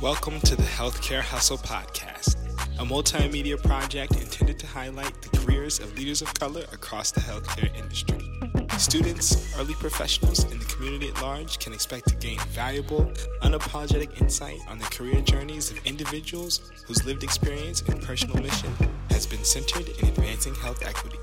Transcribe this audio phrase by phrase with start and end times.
[0.00, 2.36] Welcome to the Healthcare Hustle Podcast,
[2.78, 7.76] a multimedia project intended to highlight the careers of leaders of color across the healthcare
[7.76, 8.30] industry.
[8.78, 14.60] Students, early professionals, and the community at large can expect to gain valuable, unapologetic insight
[14.68, 18.72] on the career journeys of individuals whose lived experience and personal mission
[19.10, 21.18] has been centered in advancing health equity.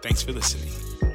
[0.00, 1.11] Thanks for listening.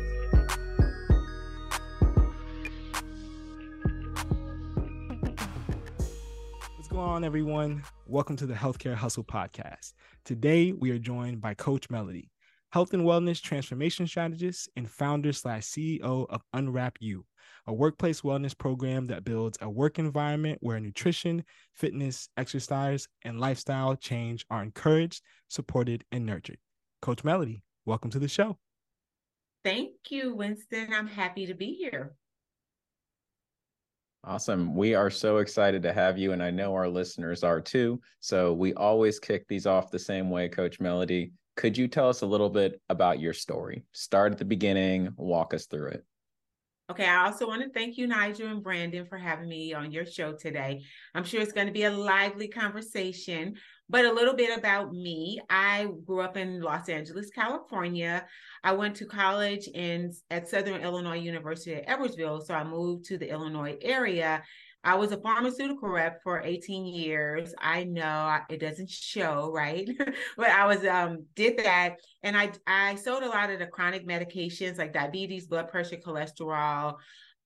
[7.18, 7.82] On, everyone?
[8.06, 9.94] Welcome to the Healthcare Hustle Podcast.
[10.24, 12.30] Today, we are joined by Coach Melody,
[12.70, 17.26] health and wellness transformation strategist and founder slash CEO of Unwrap You,
[17.66, 23.96] a workplace wellness program that builds a work environment where nutrition, fitness, exercise, and lifestyle
[23.96, 26.60] change are encouraged, supported, and nurtured.
[27.02, 28.60] Coach Melody, welcome to the show.
[29.64, 30.94] Thank you, Winston.
[30.94, 32.14] I'm happy to be here.
[34.28, 34.76] Awesome.
[34.76, 38.02] We are so excited to have you, and I know our listeners are too.
[38.20, 41.32] So, we always kick these off the same way, Coach Melody.
[41.56, 43.86] Could you tell us a little bit about your story?
[43.94, 46.06] Start at the beginning, walk us through it.
[46.92, 50.06] Okay, I also want to thank you, Nigel and Brandon, for having me on your
[50.06, 50.84] show today.
[51.16, 53.56] I'm sure it's going to be a lively conversation,
[53.90, 55.40] but a little bit about me.
[55.50, 58.26] I grew up in Los Angeles, California.
[58.64, 63.18] I went to college in at Southern Illinois University at Edwardsville, so I moved to
[63.18, 64.44] the Illinois area
[64.88, 67.54] I was a pharmaceutical rep for 18 years.
[67.60, 69.86] I know it doesn't show, right?
[70.38, 74.08] but I was um did that and I I sold a lot of the chronic
[74.08, 76.96] medications like diabetes, blood pressure, cholesterol,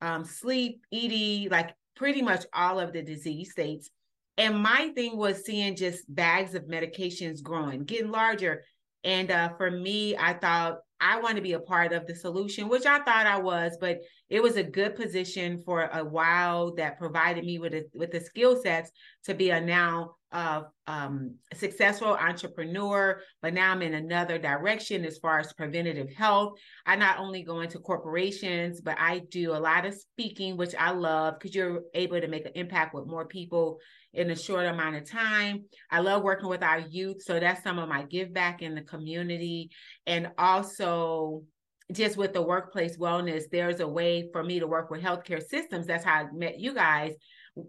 [0.01, 3.89] um, sleep, ED, like pretty much all of the disease states.
[4.37, 8.63] And my thing was seeing just bags of medications growing, getting larger.
[9.03, 12.69] And uh, for me, I thought I want to be a part of the solution,
[12.69, 16.99] which I thought I was, but it was a good position for a while that
[16.99, 18.91] provided me with a, with the skill sets
[19.25, 23.19] to be a now uh, um, successful entrepreneur.
[23.41, 26.53] But now I'm in another direction as far as preventative health.
[26.85, 30.91] I not only go into corporations, but I do a lot of speaking, which I
[30.91, 33.79] love because you're able to make an impact with more people
[34.13, 35.65] in a short amount of time.
[35.89, 37.23] I love working with our youth.
[37.23, 39.69] So that's some of my give back in the community.
[40.05, 41.43] And also,
[41.91, 45.87] just with the workplace wellness, there's a way for me to work with healthcare systems.
[45.87, 47.13] That's how I met you guys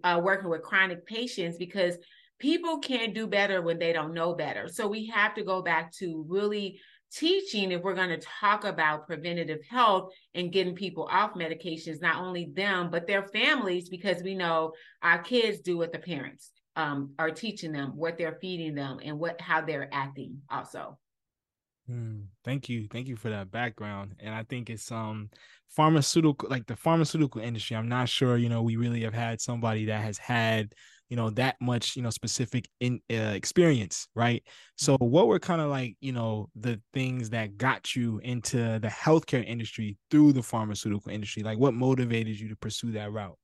[0.05, 1.97] uh, working with chronic patients because
[2.39, 4.69] people can't do better when they don't know better.
[4.69, 6.81] So we have to go back to really
[7.15, 12.17] teaching if we're going to talk about preventative health and getting people off medications, not
[12.17, 17.12] only them, but their families, because we know our kids do what the parents um,
[17.19, 20.99] are teaching them, what they're feeding them, and what how they're acting also.
[21.91, 22.87] Mm, thank you.
[22.91, 24.15] Thank you for that background.
[24.21, 25.31] And I think it's um
[25.69, 27.77] pharmaceutical like the pharmaceutical industry.
[27.77, 30.73] I'm not sure, you know, we really have had somebody that has had
[31.12, 34.43] you know that much you know specific in uh, experience right
[34.77, 35.11] so mm-hmm.
[35.11, 39.47] what were kind of like you know the things that got you into the healthcare
[39.47, 43.37] industry through the pharmaceutical industry like what motivated you to pursue that route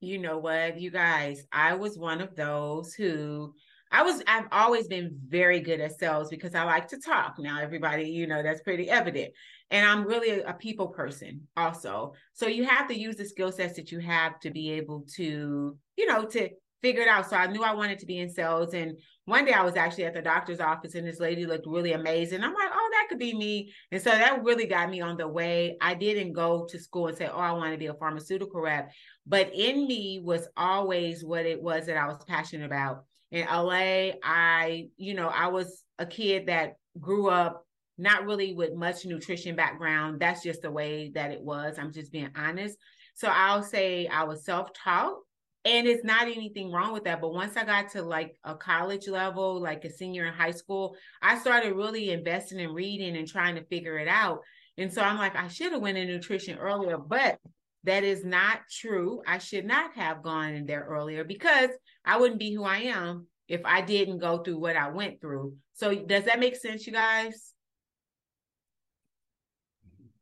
[0.00, 3.54] you know what you guys i was one of those who
[3.90, 7.36] I was I've always been very good at sales because I like to talk.
[7.38, 9.32] Now everybody, you know, that's pretty evident.
[9.70, 12.12] And I'm really a, a people person also.
[12.34, 15.78] So you have to use the skill sets that you have to be able to,
[15.98, 16.48] you know, to
[16.80, 17.28] figure it out.
[17.28, 18.72] So I knew I wanted to be in sales.
[18.72, 21.92] And one day I was actually at the doctor's office and this lady looked really
[21.92, 22.42] amazing.
[22.42, 23.72] I'm like, oh, that could be me.
[23.90, 25.76] And so that really got me on the way.
[25.80, 28.92] I didn't go to school and say, oh, I want to be a pharmaceutical rep.
[29.26, 34.12] But in me was always what it was that I was passionate about in LA,
[34.22, 37.64] I, you know, I was a kid that grew up
[37.98, 40.20] not really with much nutrition background.
[40.20, 41.76] That's just the way that it was.
[41.78, 42.78] I'm just being honest.
[43.14, 45.16] So I'll say I was self taught.
[45.64, 47.20] And it's not anything wrong with that.
[47.20, 50.96] But once I got to like a college level, like a senior in high school,
[51.20, 54.40] I started really investing in reading and trying to figure it out.
[54.78, 57.38] And so I'm like, I should have went in nutrition earlier, but
[57.84, 59.22] that is not true.
[59.26, 61.70] I should not have gone in there earlier because
[62.04, 65.56] I wouldn't be who I am if I didn't go through what I went through.
[65.74, 67.54] So does that make sense, you guys?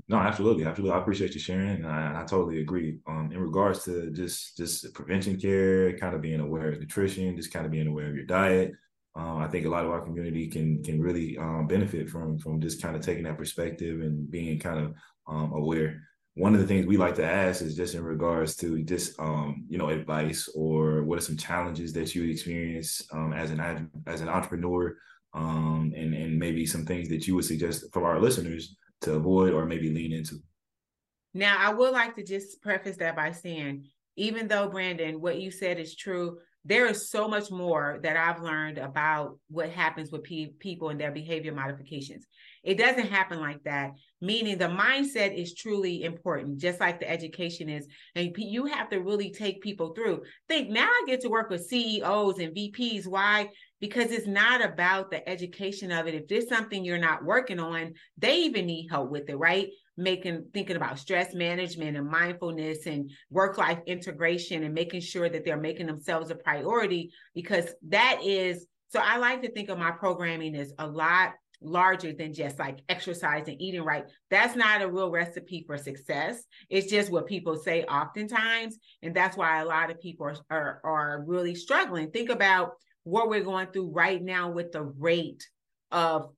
[0.08, 0.96] No, absolutely, absolutely.
[0.96, 2.98] I appreciate you sharing, and I, I totally agree.
[3.08, 7.52] Um, in regards to just just prevention care, kind of being aware of nutrition, just
[7.52, 8.72] kind of being aware of your diet.
[9.16, 12.60] Um, I think a lot of our community can can really um, benefit from from
[12.60, 14.94] just kind of taking that perspective and being kind of
[15.26, 16.02] um, aware
[16.34, 19.64] one of the things we like to ask is just in regards to just um,
[19.68, 24.20] you know advice or what are some challenges that you experience um, as an as
[24.20, 24.94] an entrepreneur
[25.34, 28.76] um, and and maybe some things that you would suggest for our listeners
[29.06, 30.36] to avoid or maybe lean into.
[31.32, 33.86] Now, I would like to just preface that by saying,
[34.16, 38.42] even though Brandon, what you said is true, there is so much more that I've
[38.42, 42.26] learned about what happens with pe- people and their behavior modifications.
[42.64, 47.68] It doesn't happen like that, meaning the mindset is truly important, just like the education
[47.68, 47.86] is.
[48.16, 50.22] And you have to really take people through.
[50.48, 53.06] Think now I get to work with CEOs and VPs.
[53.06, 53.50] Why?
[53.80, 56.14] Because it's not about the education of it.
[56.14, 59.68] If there's something you're not working on, they even need help with it, right?
[59.96, 65.44] Making thinking about stress management and mindfulness and work life integration and making sure that
[65.44, 69.90] they're making themselves a priority because that is so I like to think of my
[69.90, 74.04] programming as a lot larger than just like exercise and eating right.
[74.30, 76.42] That's not a real recipe for success.
[76.68, 78.78] It's just what people say oftentimes.
[79.02, 82.10] And that's why a lot of people are, are, are really struggling.
[82.10, 82.72] Think about
[83.04, 85.46] what we're going through right now with the rate
[85.90, 86.30] of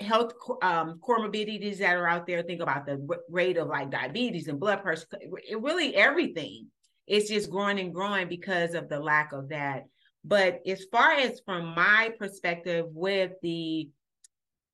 [0.00, 0.32] health
[0.62, 2.42] um, comorbidities that are out there.
[2.42, 5.06] Think about the rate of like diabetes and blood pressure.
[5.48, 6.68] It really everything.
[7.06, 9.84] It's just growing and growing because of the lack of that.
[10.24, 13.90] But as far as from my perspective with the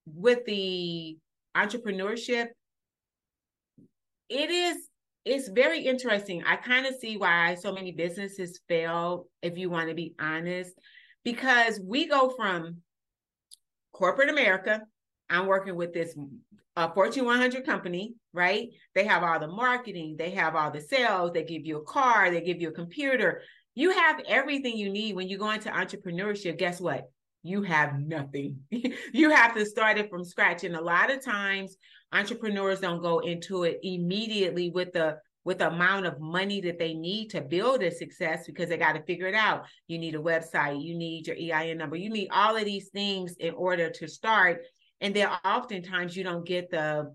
[0.06, 1.18] with the
[1.56, 2.48] entrepreneurship,
[4.28, 4.76] it is
[5.24, 6.42] it's very interesting.
[6.46, 10.72] I kind of see why so many businesses fail, if you want to be honest,
[11.24, 12.78] because we go from
[13.92, 14.80] corporate America
[15.30, 16.16] I'm working with this
[16.76, 18.68] uh, Fortune 100 company, right?
[18.94, 22.30] They have all the marketing, they have all the sales, they give you a car,
[22.30, 23.42] they give you a computer.
[23.74, 26.58] You have everything you need when you go into entrepreneurship.
[26.58, 27.10] Guess what?
[27.42, 28.58] You have nothing.
[29.12, 30.64] you have to start it from scratch.
[30.64, 31.76] And a lot of times,
[32.12, 36.92] entrepreneurs don't go into it immediately with the with the amount of money that they
[36.92, 39.64] need to build a success because they got to figure it out.
[39.86, 43.36] You need a website, you need your EIN number, you need all of these things
[43.40, 44.62] in order to start
[45.00, 47.14] and then oftentimes you don't get the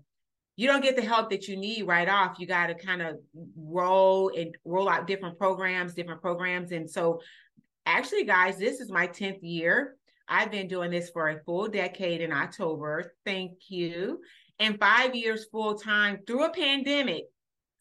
[0.56, 2.38] you don't get the help that you need right off.
[2.38, 3.18] You got to kind of
[3.58, 6.72] roll and roll out different programs different programs.
[6.72, 7.20] And so
[7.84, 9.96] actually guys this is my 10th year.
[10.28, 13.14] I've been doing this for a full decade in october.
[13.24, 14.20] Thank you.
[14.58, 17.26] And five years full time through a pandemic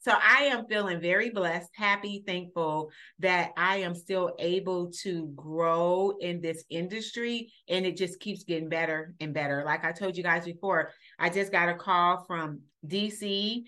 [0.06, 6.14] so I am feeling very blessed, happy, thankful that I am still able to grow
[6.20, 9.64] in this industry and it just keeps getting better and better.
[9.66, 13.64] Like I told you guys before, I just got a call from DC.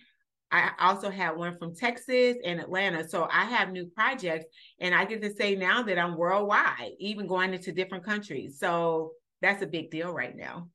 [0.52, 3.10] I also had one from Texas and Atlanta.
[3.10, 4.46] So I have new projects
[4.80, 8.60] and I get to say now that I'm worldwide, even going into different countries.
[8.60, 10.70] So that's a big deal right now.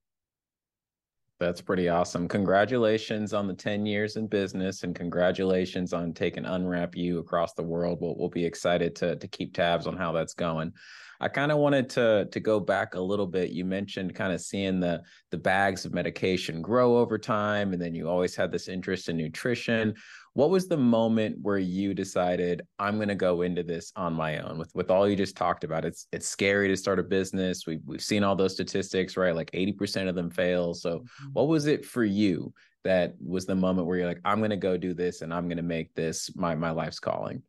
[1.42, 2.28] That's pretty awesome.
[2.28, 7.64] Congratulations on the 10 years in business and congratulations on taking Unwrap You across the
[7.64, 7.98] world.
[8.00, 10.72] We'll, we'll be excited to, to keep tabs on how that's going.
[11.20, 13.50] I kind of wanted to to go back a little bit.
[13.50, 17.94] You mentioned kind of seeing the the bags of medication grow over time, and then
[17.94, 19.94] you always had this interest in nutrition
[20.34, 24.38] what was the moment where you decided i'm going to go into this on my
[24.38, 25.84] own with with all you just talked about?
[25.84, 27.66] It's it's scary to start a business.
[27.66, 29.34] We, we've seen all those statistics right?
[29.34, 30.74] Like 80% of them fail.
[30.74, 31.28] So mm-hmm.
[31.32, 32.52] what was it for you
[32.84, 35.46] that was the moment where you're like i'm going to go do this and i'm
[35.46, 37.40] going to make this my my life's calling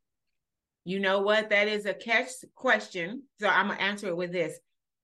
[0.85, 1.49] you know what?
[1.49, 3.23] That is a catch question.
[3.39, 4.59] So i'm going to answer it with this.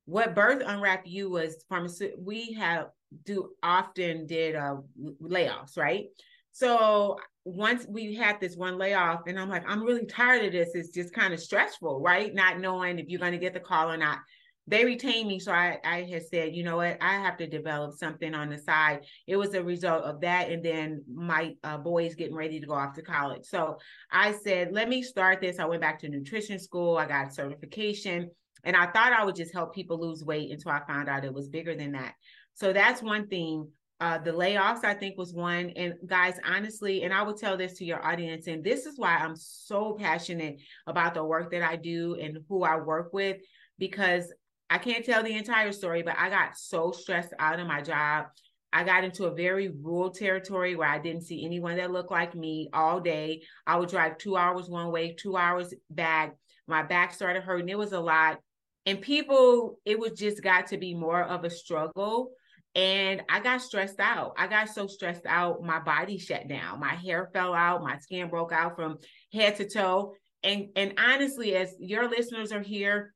[0.05, 2.87] What birth unwrap you was pharmaceutical we have
[3.25, 4.77] do often did uh
[5.21, 6.05] layoffs right?
[6.51, 10.69] So once we had this one layoff, and I'm like, I'm really tired of this.
[10.74, 12.34] It's just kind of stressful, right?
[12.34, 14.19] Not knowing if you're going to get the call or not.
[14.67, 15.39] They retained me.
[15.39, 16.98] So I, I had said, you know what?
[17.01, 19.03] I have to develop something on the side.
[19.25, 20.51] It was a result of that.
[20.51, 23.46] And then my uh, boys getting ready to go off to college.
[23.46, 23.79] So
[24.12, 25.58] I said, let me start this.
[25.58, 26.98] I went back to nutrition school.
[26.98, 28.29] I got certification.
[28.63, 31.34] And I thought I would just help people lose weight until I found out it
[31.34, 32.13] was bigger than that.
[32.53, 33.69] So that's one thing
[34.00, 35.72] uh, the layoffs, I think, was one.
[35.75, 39.18] And guys, honestly, and I will tell this to your audience, and this is why
[39.18, 43.38] I'm so passionate about the work that I do and who I work with,
[43.77, 44.32] because
[44.70, 48.27] I can't tell the entire story, but I got so stressed out in my job.
[48.72, 52.36] I got into a very rural territory where I didn't see anyone that looked like
[52.36, 53.41] me all day.
[53.65, 56.36] I would drive two hours one way, two hours back.
[56.68, 57.70] My back started hurting.
[57.70, 58.39] It was a lot.
[58.86, 62.29] And people, it was just got to be more of a struggle
[62.75, 64.33] and I got stressed out.
[64.38, 66.79] I got so stressed out, my body shut down.
[66.79, 68.97] My hair fell out, my skin broke out from
[69.33, 70.13] head to toe.
[70.43, 73.13] And and honestly, as your listeners are here,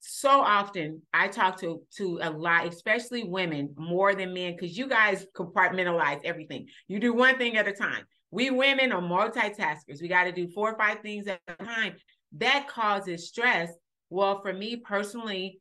[0.00, 4.88] so often I talk to to a lot, especially women, more than men, because you
[4.88, 6.66] guys compartmentalize everything.
[6.88, 8.04] You do one thing at a time.
[8.30, 10.00] We women are multitaskers.
[10.00, 11.94] We got to do four or five things at a time.
[12.38, 13.70] That causes stress.
[14.10, 15.60] Well, for me personally,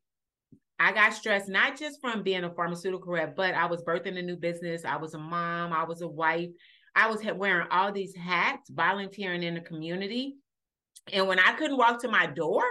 [0.79, 4.21] I got stressed not just from being a pharmaceutical rep, but I was birthing a
[4.21, 4.83] new business.
[4.83, 5.71] I was a mom.
[5.71, 6.49] I was a wife.
[6.95, 10.35] I was wearing all these hats, volunteering in the community.
[11.13, 12.63] And when I couldn't walk to my door,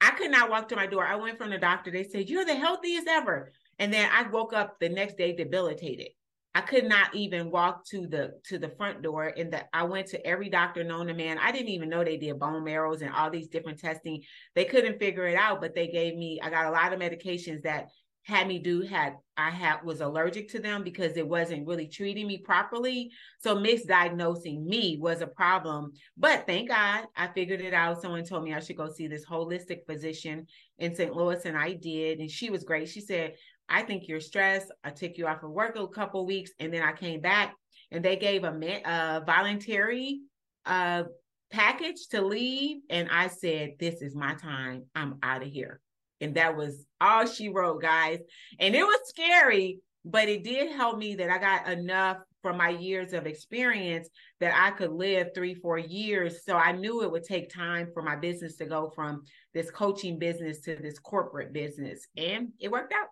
[0.00, 1.04] I could not walk to my door.
[1.04, 1.90] I went from the doctor.
[1.90, 3.52] They said, You're the healthiest ever.
[3.78, 6.08] And then I woke up the next day debilitated.
[6.54, 9.32] I could not even walk to the to the front door.
[9.36, 11.38] And that I went to every doctor known to man.
[11.38, 14.22] I didn't even know they did bone marrows and all these different testing.
[14.54, 17.62] They couldn't figure it out, but they gave me, I got a lot of medications
[17.62, 17.88] that
[18.24, 22.26] had me do had I had was allergic to them because it wasn't really treating
[22.26, 23.10] me properly.
[23.40, 25.92] So misdiagnosing me was a problem.
[26.16, 28.00] But thank God I figured it out.
[28.00, 30.46] Someone told me I should go see this holistic physician
[30.78, 31.14] in St.
[31.14, 32.20] Louis, and I did.
[32.20, 32.88] And she was great.
[32.88, 33.34] She said,
[33.72, 34.70] I think you're stressed.
[34.84, 37.54] I took you off of work a couple weeks, and then I came back
[37.90, 38.52] and they gave a,
[38.84, 40.20] a voluntary
[40.66, 41.04] uh,
[41.50, 42.82] package to leave.
[42.90, 44.84] And I said, This is my time.
[44.94, 45.80] I'm out of here.
[46.20, 48.20] And that was all she wrote, guys.
[48.60, 52.70] And it was scary, but it did help me that I got enough from my
[52.70, 54.08] years of experience
[54.40, 56.44] that I could live three, four years.
[56.44, 59.22] So I knew it would take time for my business to go from
[59.54, 62.06] this coaching business to this corporate business.
[62.16, 63.08] And it worked out.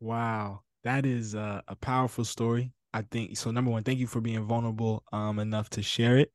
[0.00, 0.62] Wow.
[0.84, 2.72] That is a, a powerful story.
[2.92, 3.50] I think so.
[3.50, 6.32] Number one, thank you for being vulnerable um, enough to share it.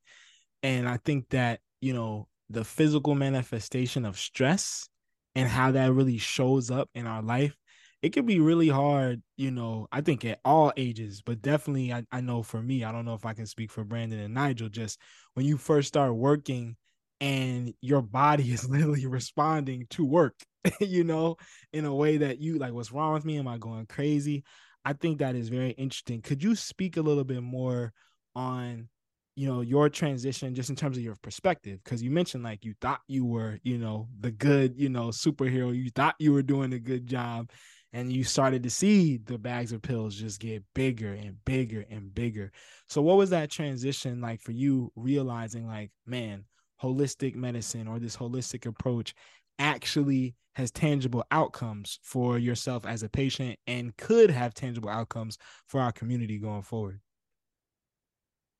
[0.64, 4.88] And I think that, you know, the physical manifestation of stress
[5.36, 7.56] and how that really shows up in our life
[8.02, 12.04] it can be really hard you know i think at all ages but definitely I,
[12.12, 14.70] I know for me i don't know if i can speak for brandon and nigel
[14.70, 15.00] just
[15.36, 16.76] when you first start working
[17.24, 20.36] and your body is literally responding to work
[20.82, 21.38] you know
[21.72, 23.38] in a way that you like what's wrong with me?
[23.40, 24.44] Am i going crazy?
[24.86, 26.22] I think that is very interesting.
[26.22, 27.94] Could you speak a little bit more
[28.36, 28.90] on
[29.36, 31.80] you know your transition just in terms of your perspective?
[31.84, 35.74] Because you mentioned like you thought you were you know the good you know superhero.
[35.74, 37.52] You thought you were doing a good job
[37.94, 42.14] and you started to see the bags of pills just get bigger and bigger and
[42.14, 42.52] bigger.
[42.90, 46.44] So what was that transition like for you realizing like man
[46.84, 49.14] holistic medicine or this holistic approach
[49.60, 55.38] actually has tangible outcomes for yourself as a patient and could have tangible outcomes
[55.68, 57.00] for our community going forward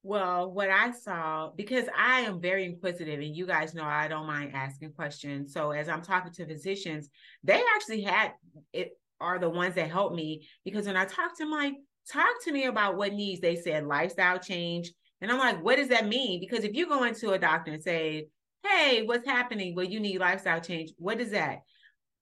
[0.06, 4.28] well, what I saw, because I am very inquisitive, and you guys know I don't
[4.28, 5.54] mind asking questions.
[5.54, 7.10] So as I'm talking to physicians,
[7.42, 8.34] they actually had
[8.74, 11.76] it are the ones that helped me because when I talked to them, like,
[12.12, 13.40] talk to me about what needs.
[13.40, 14.92] They said lifestyle change.
[15.24, 16.42] And I'm like, what does that mean?
[16.42, 18.28] Because if you go into a doctor and say,
[18.68, 19.74] hey, what's happening?
[19.74, 20.92] Well, you need lifestyle change.
[20.98, 21.60] What is that?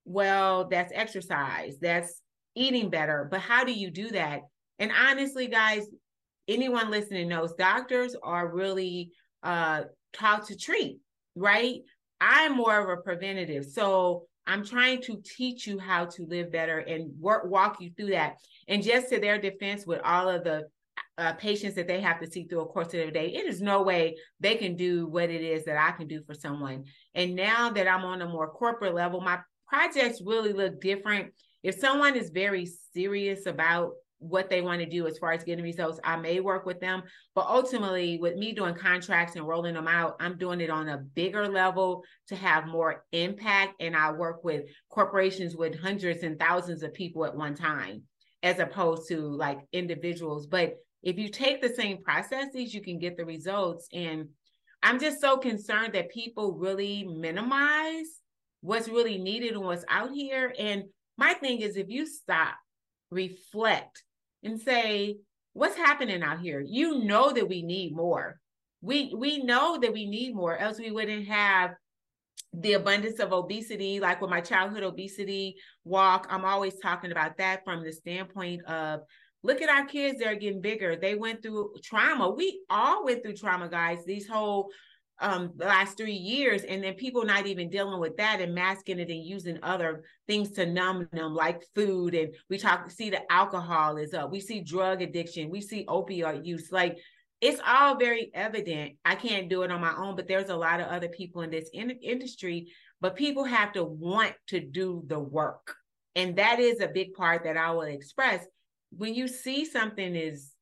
[0.05, 2.22] Well, that's exercise, that's
[2.55, 3.27] eating better.
[3.29, 4.41] But how do you do that?
[4.77, 5.88] And honestly, guys,
[6.48, 11.00] anyone listening knows doctors are really uh, taught to treat,
[11.36, 11.79] right?
[12.20, 13.65] I'm more of a preventative.
[13.65, 18.12] So I'm trying to teach you how to live better and work, walk you through
[18.12, 18.36] that.
[18.67, 20.63] And just to their defense, with all of the
[21.22, 23.62] uh, patients that they have to see through a course of the day, it is
[23.62, 26.86] no way they can do what it is that I can do for someone.
[27.13, 31.32] And now that I'm on a more corporate level, my projects really look different.
[31.62, 35.63] If someone is very serious about what they want to do as far as getting
[35.63, 37.04] results, I may work with them.
[37.36, 40.98] But ultimately, with me doing contracts and rolling them out, I'm doing it on a
[40.98, 43.75] bigger level to have more impact.
[43.80, 48.04] And I work with corporations with hundreds and thousands of people at one time,
[48.42, 50.48] as opposed to like individuals.
[50.48, 53.88] But if you take the same processes, you can get the results.
[53.93, 54.29] And
[54.84, 58.08] I'm just so concerned that people really minimize
[58.62, 60.53] what's really needed and what's out here.
[60.58, 60.84] And
[61.17, 62.55] my thing is, if you stop,
[63.10, 64.03] reflect,
[64.43, 65.17] and say,
[65.53, 66.63] what's happening out here?
[66.65, 68.39] You know that we need more.
[68.81, 71.75] We we know that we need more, else we wouldn't have
[72.53, 75.55] the abundance of obesity, like with my childhood obesity
[75.86, 76.27] walk.
[76.29, 79.01] I'm always talking about that from the standpoint of
[79.43, 80.95] look at our kids, they're getting bigger.
[80.95, 82.29] They went through trauma.
[82.29, 84.05] We all went through trauma, guys.
[84.05, 84.69] These whole
[85.19, 86.63] um last three years.
[86.63, 90.51] And then people not even dealing with that and masking it and using other things
[90.51, 92.15] to numb them like food.
[92.15, 94.31] And we talk see the alcohol is up.
[94.31, 95.50] We see drug addiction.
[95.50, 96.71] We see opioid use.
[96.71, 96.98] Like
[97.39, 98.98] it's all very evident.
[99.05, 101.51] I can't do it on my own but there's a lot of other people in
[101.51, 105.75] this in- industry but people have to want to do the work.
[106.15, 108.45] And that is a big part that i will express
[108.95, 110.53] when you see something is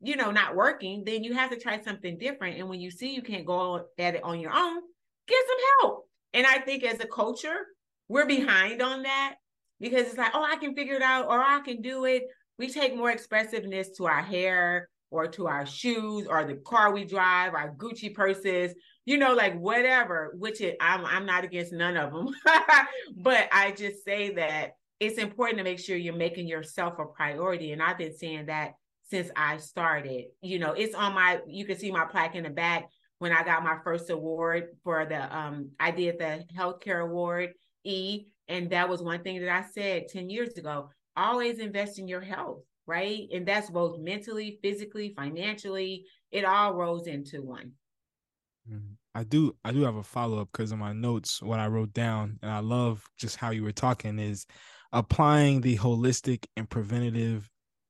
[0.00, 2.58] you know, not working, then you have to try something different.
[2.58, 4.80] And when you see you can't go at it on your own,
[5.26, 6.04] get some help.
[6.34, 7.66] And I think as a culture,
[8.08, 9.34] we're behind on that
[9.80, 12.24] because it's like, oh, I can figure it out or I can do it.
[12.58, 17.04] We take more expressiveness to our hair or to our shoes or the car we
[17.04, 21.96] drive, our Gucci purses, you know, like whatever, which it, I'm, I'm not against none
[21.96, 22.28] of them.
[23.16, 27.72] but I just say that it's important to make sure you're making yourself a priority.
[27.72, 28.72] And I've been saying that
[29.10, 30.26] since I started.
[30.42, 32.88] You know, it's on my, you can see my plaque in the back.
[33.18, 37.52] when I got my first award for the um I did the healthcare award
[37.84, 42.08] E and that was one thing that I said 10 years ago always invest in
[42.08, 47.72] your health right and that's both mentally physically financially it all rolls into one
[48.70, 48.94] mm-hmm.
[49.14, 51.92] I do I do have a follow up because in my notes what I wrote
[51.92, 54.46] down and I love just how you were talking is
[54.92, 57.48] applying the holistic and preventative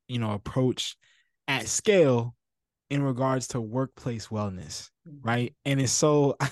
[0.09, 0.97] you know approach
[1.47, 2.35] at scale
[2.91, 5.27] in regards to workplace wellness, mm-hmm.
[5.27, 5.55] right?
[5.65, 6.37] And it's so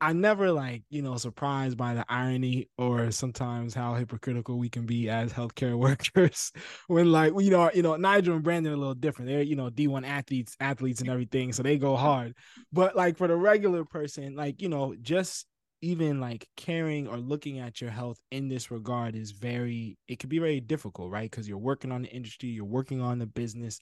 [0.00, 4.86] I never like, you know, surprised by the irony or sometimes how hypocritical we can
[4.86, 6.52] be as healthcare workers
[6.86, 9.30] when like, you know, you know, Nigel and Brandon are a little different.
[9.30, 11.52] They're, you know, D1 athletes, athletes and everything.
[11.52, 12.36] So they go hard.
[12.72, 15.44] But like for the regular person, like, you know, just
[15.84, 20.30] even like caring or looking at your health in this regard is very it could
[20.30, 23.80] be very difficult right because you're working on the industry you're working on the business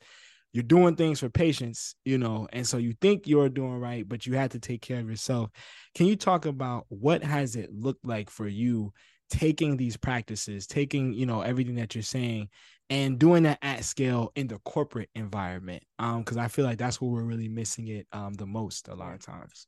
[0.52, 4.26] you're doing things for patients, you know, and so you think you're doing right, but
[4.26, 5.50] you have to take care of yourself.
[5.94, 8.92] Can you talk about what has it looked like for you
[9.30, 12.50] taking these practices, taking, you know, everything that you're saying
[12.90, 15.82] and doing that at scale in the corporate environment?
[15.99, 18.94] Um, because I feel like that's where we're really missing it um the most a
[18.94, 19.66] lot of times.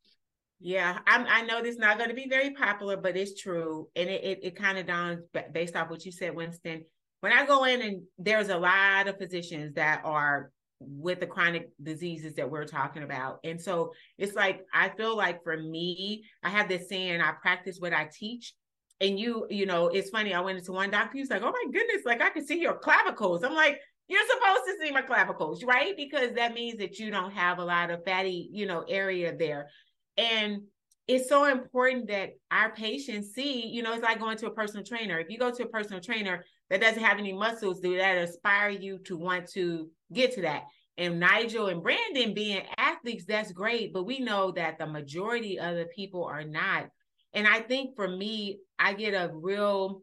[0.64, 3.90] Yeah, I'm, i know this is not going to be very popular, but it's true,
[3.94, 5.20] and it it, it kind of dawns
[5.52, 6.84] based off what you said, Winston.
[7.20, 11.68] When I go in and there's a lot of physicians that are with the chronic
[11.82, 13.40] diseases that we're talking about.
[13.44, 17.76] And so it's like, I feel like for me, I have this saying, I practice
[17.78, 18.54] what I teach.
[19.00, 20.32] And you, you know, it's funny.
[20.32, 22.78] I went into one doctor, he's like, oh my goodness, like I can see your
[22.78, 23.44] clavicles.
[23.44, 25.96] I'm like, you're supposed to see my clavicles, right?
[25.96, 29.68] Because that means that you don't have a lot of fatty, you know, area there.
[30.16, 30.62] And
[31.06, 34.84] it's so important that our patients see, you know, it's like going to a personal
[34.84, 35.18] trainer.
[35.18, 38.70] If you go to a personal trainer that doesn't have any muscles, do that inspire
[38.70, 40.64] you to want to get to that?
[40.96, 43.92] And Nigel and Brandon being athletes, that's great.
[43.92, 46.88] But we know that the majority of the people are not.
[47.34, 50.02] And I think for me, I get a real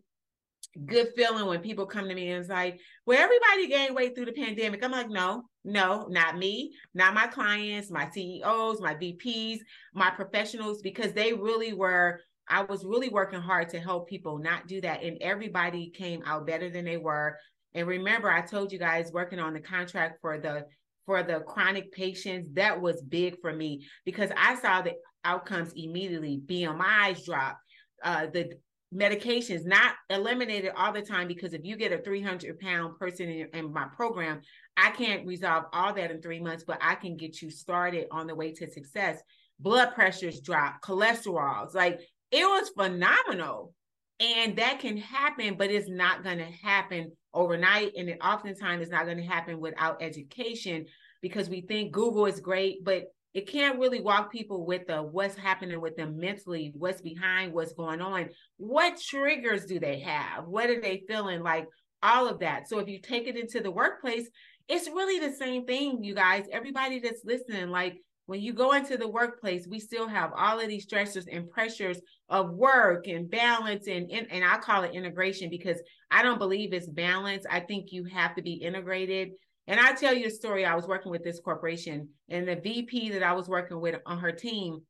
[0.86, 4.26] good feeling when people come to me and it's like, well, everybody gained weight through
[4.26, 4.84] the pandemic.
[4.84, 9.60] I'm like, no, no, not me, not my clients, my CEOs, my VPs,
[9.94, 12.22] my professionals, because they really were.
[12.48, 15.04] I was really working hard to help people not do that.
[15.04, 17.38] And everybody came out better than they were.
[17.74, 20.66] And remember, I told you guys working on the contract for the
[21.06, 24.94] for the chronic patients, that was big for me because I saw the
[25.24, 26.42] outcomes immediately.
[26.46, 27.58] BMIs drop,
[28.04, 28.52] uh, the
[28.94, 33.48] medications not eliminated all the time because if you get a 300 pound person in,
[33.54, 34.42] in, my program
[34.78, 38.28] i can't resolve all that in three months but i can get you started on
[38.28, 39.22] the way to success
[39.60, 42.00] blood pressures drop cholesterols like
[42.32, 43.74] it was phenomenal
[44.20, 48.90] and that can happen but it's not going to happen overnight and it oftentimes is
[48.90, 50.86] not going to happen without education
[51.22, 55.38] because we think google is great but it can't really walk people with the what's
[55.38, 58.30] happening with them mentally, what's behind what's going on.
[58.58, 60.48] What triggers do they have?
[60.48, 61.68] What are they feeling like?
[62.04, 62.68] All of that.
[62.68, 64.28] So if you take it into the workplace,
[64.68, 66.46] it's really the same thing, you guys.
[66.52, 70.68] Everybody that's listening, like when you go into the workplace, we still have all of
[70.68, 75.50] these stressors and pressures of work and balance and, and and I call it integration
[75.50, 77.46] because I don't believe it's balance.
[77.50, 79.32] I think you have to be integrated
[79.68, 80.66] and I tell you a story.
[80.66, 84.18] I was working with this corporation, and the VP that I was working with on
[84.20, 84.82] her team,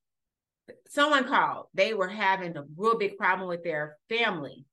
[0.88, 1.68] someone called.
[1.74, 4.66] They were having a real big problem with their family.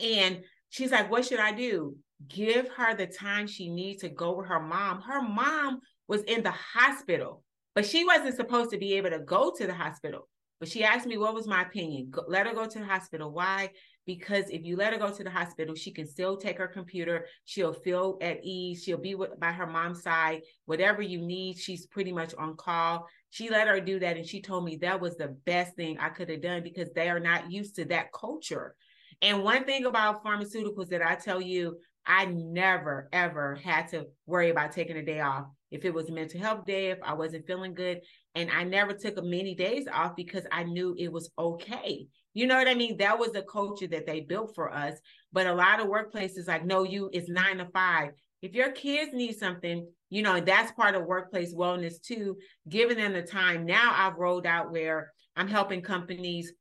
[0.00, 1.96] And she's like, What should I do?
[2.28, 5.00] Give her the time she needs to go with her mom.
[5.00, 7.42] Her mom was in the hospital,
[7.74, 10.28] but she wasn't supposed to be able to go to the hospital.
[10.60, 12.08] But she asked me what was my opinion.
[12.10, 13.32] Go, let her go to the hospital.
[13.32, 13.70] Why?
[14.06, 17.26] because if you let her go to the hospital, she can still take her computer.
[17.44, 18.82] She'll feel at ease.
[18.82, 20.42] She'll be with, by her mom's side.
[20.66, 23.06] Whatever you need, she's pretty much on call.
[23.30, 24.16] She let her do that.
[24.16, 27.08] And she told me that was the best thing I could have done because they
[27.08, 28.74] are not used to that culture.
[29.20, 34.50] And one thing about pharmaceuticals that I tell you, I never, ever had to worry
[34.50, 35.46] about taking a day off.
[35.70, 38.00] If it was a mental health day, if I wasn't feeling good.
[38.34, 42.06] And I never took many days off because I knew it was okay.
[42.34, 42.96] You know what I mean?
[42.96, 44.98] That was the culture that they built for us.
[45.32, 48.10] But a lot of workplaces like, no, you it's nine to five.
[48.40, 52.36] If your kids need something, you know, that's part of workplace wellness too,
[52.68, 53.64] giving them the time.
[53.64, 56.52] Now I've rolled out where I'm helping companies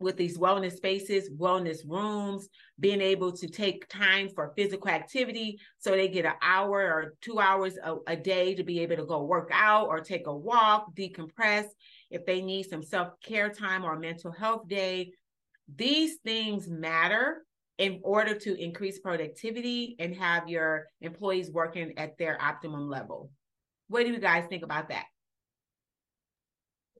[0.00, 2.48] with these wellness spaces, wellness rooms,
[2.80, 5.58] being able to take time for physical activity.
[5.78, 9.04] So they get an hour or two hours a, a day to be able to
[9.04, 11.66] go work out or take a walk, decompress
[12.10, 15.12] if they need some self care time or mental health day.
[15.74, 17.44] These things matter
[17.78, 23.30] in order to increase productivity and have your employees working at their optimum level.
[23.88, 25.04] What do you guys think about that?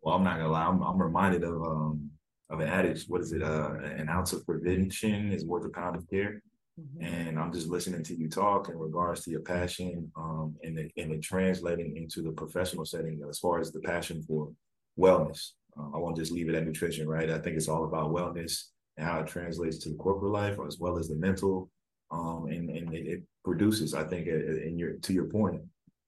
[0.03, 0.65] Well, I'm not gonna lie.
[0.65, 2.11] I'm, I'm reminded of um
[2.53, 3.07] of an adage.
[3.09, 3.43] What is it?
[3.43, 6.43] Uh, an ounce of prevention is worth a pound of care.
[6.81, 7.05] Mm-hmm.
[7.05, 10.91] And I'm just listening to you talk in regards to your passion, um, and the,
[10.97, 14.51] and it translating into the professional setting as far as the passion for
[14.99, 15.51] wellness.
[15.79, 17.31] Uh, I won't just leave it at nutrition, right?
[17.31, 20.79] I think it's all about wellness and how it translates to the corporate life as
[20.79, 21.71] well as the mental.
[22.11, 25.63] Um, and and it, it produces, I think, in your to your point,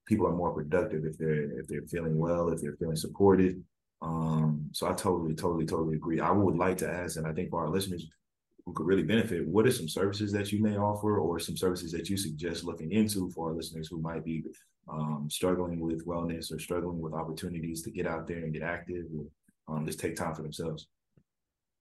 [0.07, 3.63] people are more productive if they're if they're feeling well, if they're feeling supported.
[4.05, 6.21] Um, so I totally, totally, totally agree.
[6.21, 8.07] I would like to ask, and I think for our listeners
[8.67, 11.91] who could really benefit, what are some services that you may offer, or some services
[11.93, 14.45] that you suggest looking into for our listeners who might be
[14.91, 19.07] um, struggling with wellness or struggling with opportunities to get out there and get active,
[19.17, 20.87] or um, just take time for themselves?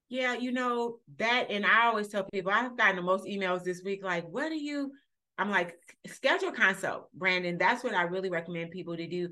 [0.07, 3.81] Yeah, you know that, and I always tell people I've gotten the most emails this
[3.83, 4.01] week.
[4.01, 4.91] Like, what do you?
[5.37, 5.75] I'm like,
[6.07, 7.57] schedule consult, Brandon.
[7.57, 9.29] That's what I really recommend people to do.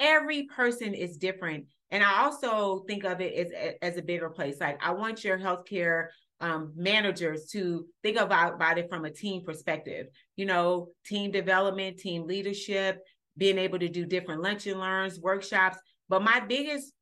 [0.00, 1.66] Every person is different.
[1.90, 4.56] And I also think of it as, as a bigger place.
[4.60, 6.06] Like I want your healthcare
[6.40, 10.06] um, managers to think about, about it from a team perspective.
[10.36, 12.98] You know, team development, team leadership,
[13.36, 15.78] being able to do different lunch and learns, workshops.
[16.08, 16.92] But my biggest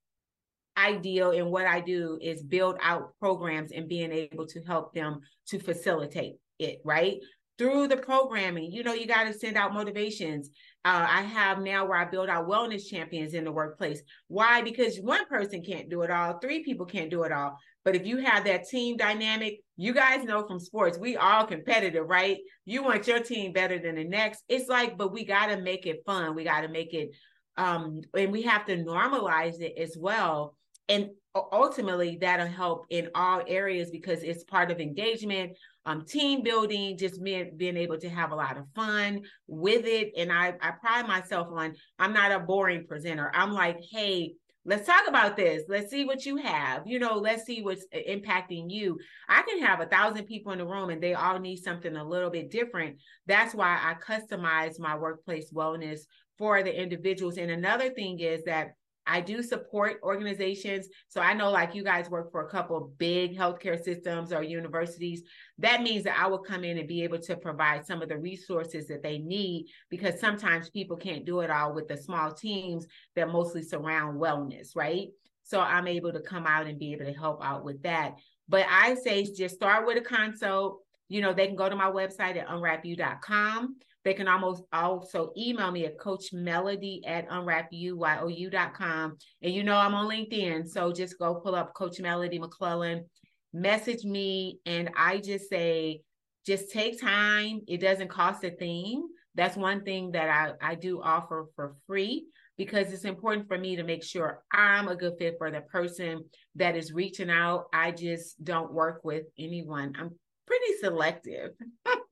[0.77, 5.21] ideal in what I do is build out programs and being able to help them
[5.49, 7.17] to facilitate it, right?
[7.59, 10.51] Through the programming, you know, you got to send out motivations.
[10.89, 14.01] Uh, I have now where I build out wellness champions in the workplace.
[14.29, 14.63] Why?
[14.63, 17.59] Because one person can't do it all, three people can't do it all.
[17.85, 22.09] But if you have that team dynamic, you guys know from sports, we all competitive,
[22.09, 22.39] right?
[22.65, 24.43] You want your team better than the next.
[24.49, 26.35] It's like, but we got to make it fun.
[26.35, 27.11] We got to make it,
[27.59, 30.57] um, and we have to normalize it as well.
[30.89, 35.53] And ultimately, that'll help in all areas because it's part of engagement
[35.87, 40.13] um, team building, just being, being able to have a lot of fun with it.
[40.17, 43.31] And I, I pride myself on, I'm not a boring presenter.
[43.35, 44.35] I'm like, hey,
[44.67, 45.63] let's talk about this.
[45.67, 46.83] Let's see what you have.
[46.87, 48.99] You know, let's see what's impacting you.
[49.29, 52.07] I can have a thousand people in the room and they all need something a
[52.07, 52.99] little bit different.
[53.27, 56.01] That's why I customize my workplace wellness
[56.37, 57.39] for the individuals.
[57.39, 58.73] And another thing is that
[59.09, 60.89] I do support organizations.
[61.09, 65.23] So I know like you guys work for a couple big healthcare systems or universities.
[65.59, 68.19] That means that I will come in and be able to provide some of the
[68.19, 72.87] resources that they need because sometimes people can't do it all with the small teams
[73.17, 75.09] that mostly surround wellness, right?
[75.43, 78.17] So I'm able to come out and be able to help out with that.
[78.49, 80.81] But I say just start with a consult.
[81.09, 85.71] You know, they can go to my website at unwrapu.com they can almost also email
[85.71, 89.17] me at Coach Melody at unwrapuyou.com.
[89.43, 93.05] And you know I'm on LinkedIn, so just go pull up Coach Melody McClellan,
[93.53, 96.03] message me, and I just say,
[96.47, 97.61] just take time.
[97.67, 99.07] It doesn't cost a thing.
[99.35, 103.77] That's one thing that I, I do offer for free because it's important for me
[103.77, 106.25] to make sure I'm a good fit for the person
[106.57, 107.67] that is reaching out.
[107.73, 109.95] I just don't work with anyone.
[109.99, 110.11] I'm
[110.47, 111.51] pretty selective.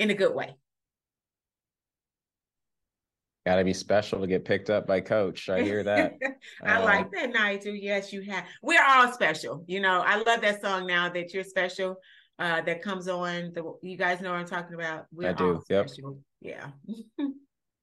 [0.00, 0.56] in a good way.
[3.46, 5.48] Got to be special to get picked up by coach.
[5.48, 6.14] I hear that.
[6.62, 7.74] I um, like that, Nigel.
[7.74, 8.44] Yes, you have.
[8.62, 9.64] We're all special.
[9.66, 11.96] You know, I love that song now that you're special.
[12.38, 13.52] Uh, that comes on.
[13.54, 15.06] The you guys know what I'm talking about.
[15.12, 15.62] We're I do.
[15.68, 15.90] Yep.
[16.40, 16.68] Yeah.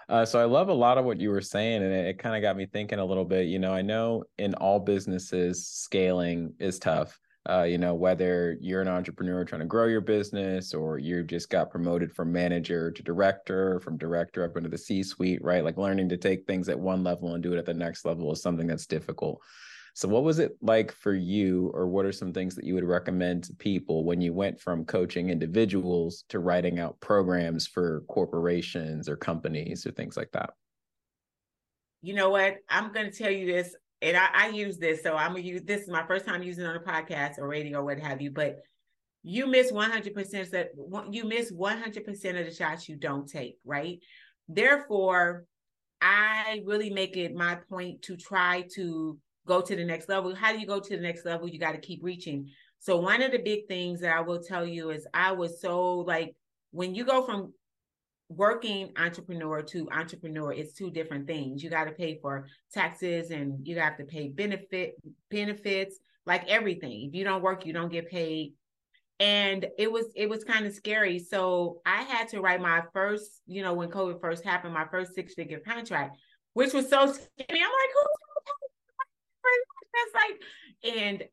[0.09, 2.35] uh, so I love a lot of what you were saying, and it, it kind
[2.35, 3.47] of got me thinking a little bit.
[3.47, 7.17] You know, I know in all businesses, scaling is tough
[7.49, 11.49] uh, you know, whether you're an entrepreneur trying to grow your business or you just
[11.49, 15.63] got promoted from manager to director, from director up into the C suite, right?
[15.63, 18.31] Like learning to take things at one level and do it at the next level
[18.31, 19.41] is something that's difficult.
[19.93, 22.85] So, what was it like for you, or what are some things that you would
[22.85, 29.09] recommend to people when you went from coaching individuals to writing out programs for corporations
[29.09, 30.51] or companies or things like that?
[32.01, 32.57] You know what?
[32.69, 35.61] I'm going to tell you this and I, I, use this, so I'm gonna use
[35.63, 38.21] this is my first time using it on a podcast or radio or what have
[38.21, 38.31] you.
[38.31, 38.57] But
[39.23, 40.69] you miss 100 percent that
[41.11, 43.99] you miss 100 percent of the shots you don't take, right?
[44.47, 45.45] Therefore,
[46.01, 50.33] I really make it my point to try to go to the next level.
[50.33, 51.47] How do you go to the next level?
[51.47, 52.49] You got to keep reaching.
[52.79, 55.99] So one of the big things that I will tell you is I was so
[55.99, 56.35] like
[56.71, 57.53] when you go from
[58.35, 61.63] working entrepreneur to entrepreneur it's two different things.
[61.63, 64.95] You got to pay for taxes and you have to pay benefit
[65.29, 67.07] benefits like everything.
[67.07, 68.53] If you don't work you don't get paid.
[69.19, 71.19] And it was it was kind of scary.
[71.19, 75.13] So i had to write my first you know when covid first happened my first
[75.13, 76.17] six figure contract
[76.53, 77.29] which was so scary.
[77.49, 78.21] I'm like who's
[79.93, 81.23] that's like and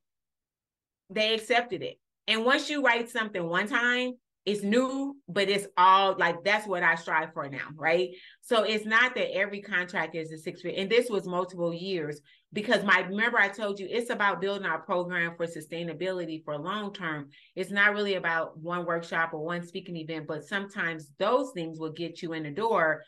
[1.10, 1.98] they accepted it.
[2.26, 4.14] And once you write something one time
[4.48, 8.08] it's new, but it's all like that's what I strive for now, right?
[8.40, 12.22] So it's not that every contract is a six figure, and this was multiple years
[12.54, 16.94] because my remember I told you it's about building our program for sustainability for long
[16.94, 17.28] term.
[17.56, 21.92] It's not really about one workshop or one speaking event, but sometimes those things will
[21.92, 23.02] get you in the door.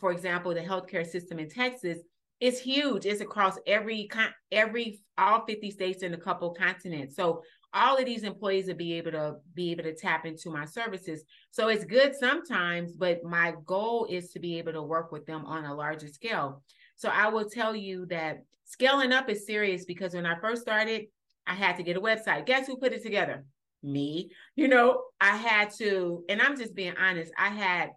[0.00, 1.98] For example, the healthcare system in Texas
[2.40, 3.06] is huge.
[3.06, 4.08] It's across every
[4.50, 7.16] every all 50 states and a couple continents.
[7.16, 7.42] So
[7.76, 11.24] all of these employees will be able to be able to tap into my services.
[11.50, 15.44] So it's good sometimes, but my goal is to be able to work with them
[15.44, 16.62] on a larger scale.
[16.96, 21.02] So I will tell you that scaling up is serious because when I first started,
[21.46, 22.46] I had to get a website.
[22.46, 23.44] Guess who put it together?
[23.82, 24.30] Me.
[24.56, 27.90] You know, I had to, and I'm just being honest, I had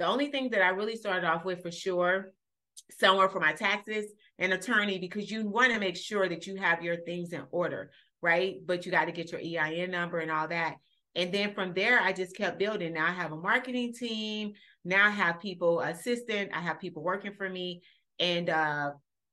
[0.00, 2.32] the only thing that I really started off with for sure,
[2.98, 4.06] somewhere for my taxes,
[4.40, 7.92] an attorney, because you want to make sure that you have your things in order
[8.22, 8.56] right?
[8.64, 10.76] But you got to get your EIN number and all that.
[11.14, 12.92] And then from there, I just kept building.
[12.92, 14.52] Now I have a marketing team.
[14.84, 16.50] Now I have people assistant.
[16.54, 17.82] I have people working for me.
[18.18, 18.92] And uh,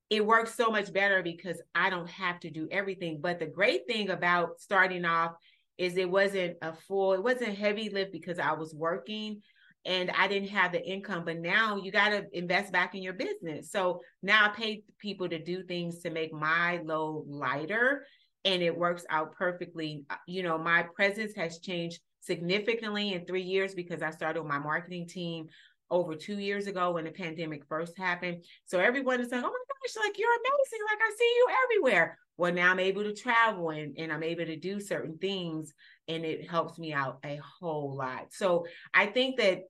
[0.09, 3.19] it works so much better because I don't have to do everything.
[3.21, 5.33] But the great thing about starting off
[5.77, 9.41] is it wasn't a full, it wasn't heavy lift because I was working
[9.85, 11.23] and I didn't have the income.
[11.25, 13.71] But now you got to invest back in your business.
[13.71, 18.05] So now I pay people to do things to make my load lighter
[18.47, 20.05] and it works out perfectly.
[20.09, 24.57] Uh, you know, my presence has changed significantly in three years because I started my
[24.57, 25.47] marketing team
[25.91, 28.45] over two years ago when the pandemic first happened.
[28.65, 30.85] So everyone is like, oh my gosh, like you're amazing.
[30.87, 32.17] Like I see you everywhere.
[32.37, 35.73] Well, now I'm able to travel and, and I'm able to do certain things
[36.07, 38.27] and it helps me out a whole lot.
[38.31, 39.63] So I think that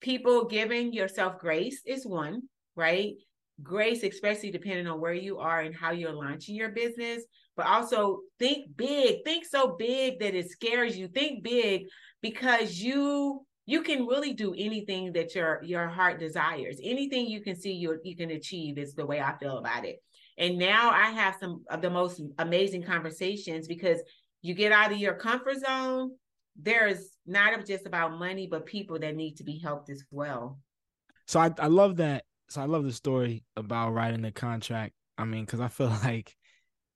[0.00, 2.42] people giving yourself grace is one,
[2.76, 3.14] right?
[3.60, 7.24] Grace, especially depending on where you are and how you're launching your business,
[7.58, 11.08] but also think big think so big that it scares you.
[11.08, 11.86] Think big
[12.22, 16.78] because you you can really do anything that your your heart desires.
[16.82, 19.96] Anything you can see you you can achieve is the way i feel about it.
[20.38, 24.00] And now i have some of the most amazing conversations because
[24.40, 26.12] you get out of your comfort zone
[26.60, 30.60] there's not just about money but people that need to be helped as well.
[31.26, 32.24] So i, I love that.
[32.50, 34.94] So i love the story about writing the contract.
[35.18, 36.36] I mean because i feel like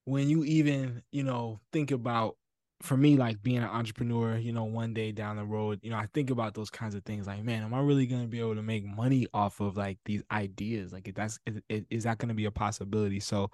[0.04, 2.36] when you even you know think about
[2.82, 5.96] for me like being an entrepreneur you know one day down the road you know
[5.96, 8.40] i think about those kinds of things like man am i really going to be
[8.40, 10.92] able to make money off of like these ideas?
[10.92, 13.20] Like that's is, is that going to be a possibility?
[13.20, 13.50] So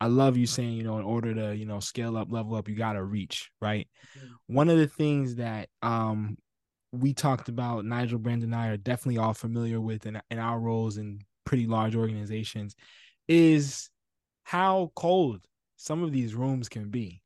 [0.00, 2.68] i love you saying you know in order to you know scale up level up
[2.68, 3.86] you got to reach right?
[4.16, 4.54] Mm-hmm.
[4.54, 6.38] one of the things that um
[6.92, 10.58] we talked about nigel brandon and i are definitely all familiar with in, in our
[10.58, 12.74] roles in pretty large organizations
[13.28, 13.90] is
[14.42, 15.40] how cold
[15.80, 17.22] some of these rooms can be.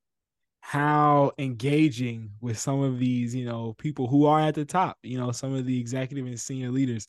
[0.61, 5.19] How engaging with some of these you know people who are at the top you
[5.19, 7.09] know some of the executive and senior leaders.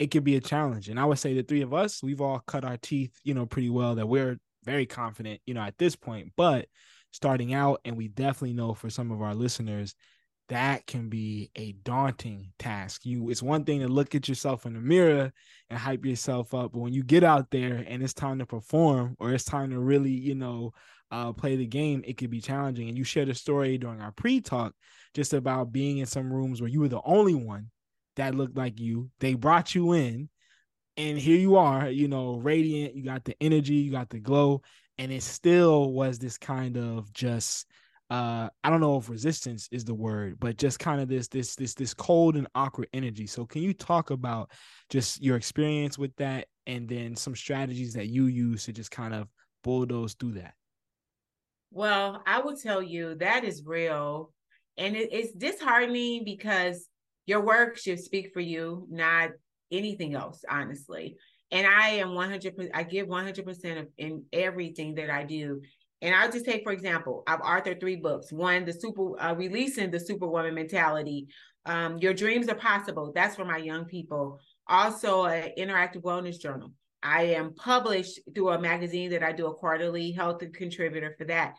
[0.00, 0.88] It could be a challenge.
[0.88, 3.46] And i would say the three of us we've all cut our teeth you know
[3.46, 6.32] pretty well that we're very confident you know at this point.
[6.36, 6.66] But
[7.12, 9.94] starting out and we definitely know for some of our listeners
[10.50, 13.06] that can be a daunting task.
[13.06, 15.32] You it's one thing to look at yourself in the mirror
[15.70, 19.16] and hype yourself up, but when you get out there and it's time to perform
[19.20, 20.72] or it's time to really, you know,
[21.12, 22.88] uh, play the game, it could be challenging.
[22.88, 24.74] And you shared a story during our pre-talk
[25.14, 27.70] just about being in some rooms where you were the only one
[28.16, 29.08] that looked like you.
[29.20, 30.28] They brought you in,
[30.96, 32.96] and here you are, you know, radiant.
[32.96, 34.62] You got the energy, you got the glow,
[34.98, 37.66] and it still was this kind of just
[38.10, 41.54] uh i don't know if resistance is the word but just kind of this this
[41.54, 43.26] this this cold and awkward energy.
[43.26, 44.50] So can you talk about
[44.88, 49.14] just your experience with that and then some strategies that you use to just kind
[49.14, 49.28] of
[49.62, 50.54] bulldoze through that?
[51.70, 54.32] Well i will tell you that is real
[54.76, 56.86] and it, it's disheartening because
[57.26, 59.30] your work should speak for you not
[59.70, 61.16] anything else honestly
[61.52, 65.62] and i am 100 i give 100% of in everything that i do
[66.02, 68.32] and I'll just take, for example, I've authored three books.
[68.32, 71.28] One, the super uh, releasing the superwoman mentality.
[71.66, 73.12] Um, Your dreams are possible.
[73.14, 74.40] That's for my young people.
[74.66, 76.72] Also, an interactive wellness journal.
[77.02, 81.54] I am published through a magazine that I do a quarterly health contributor for that.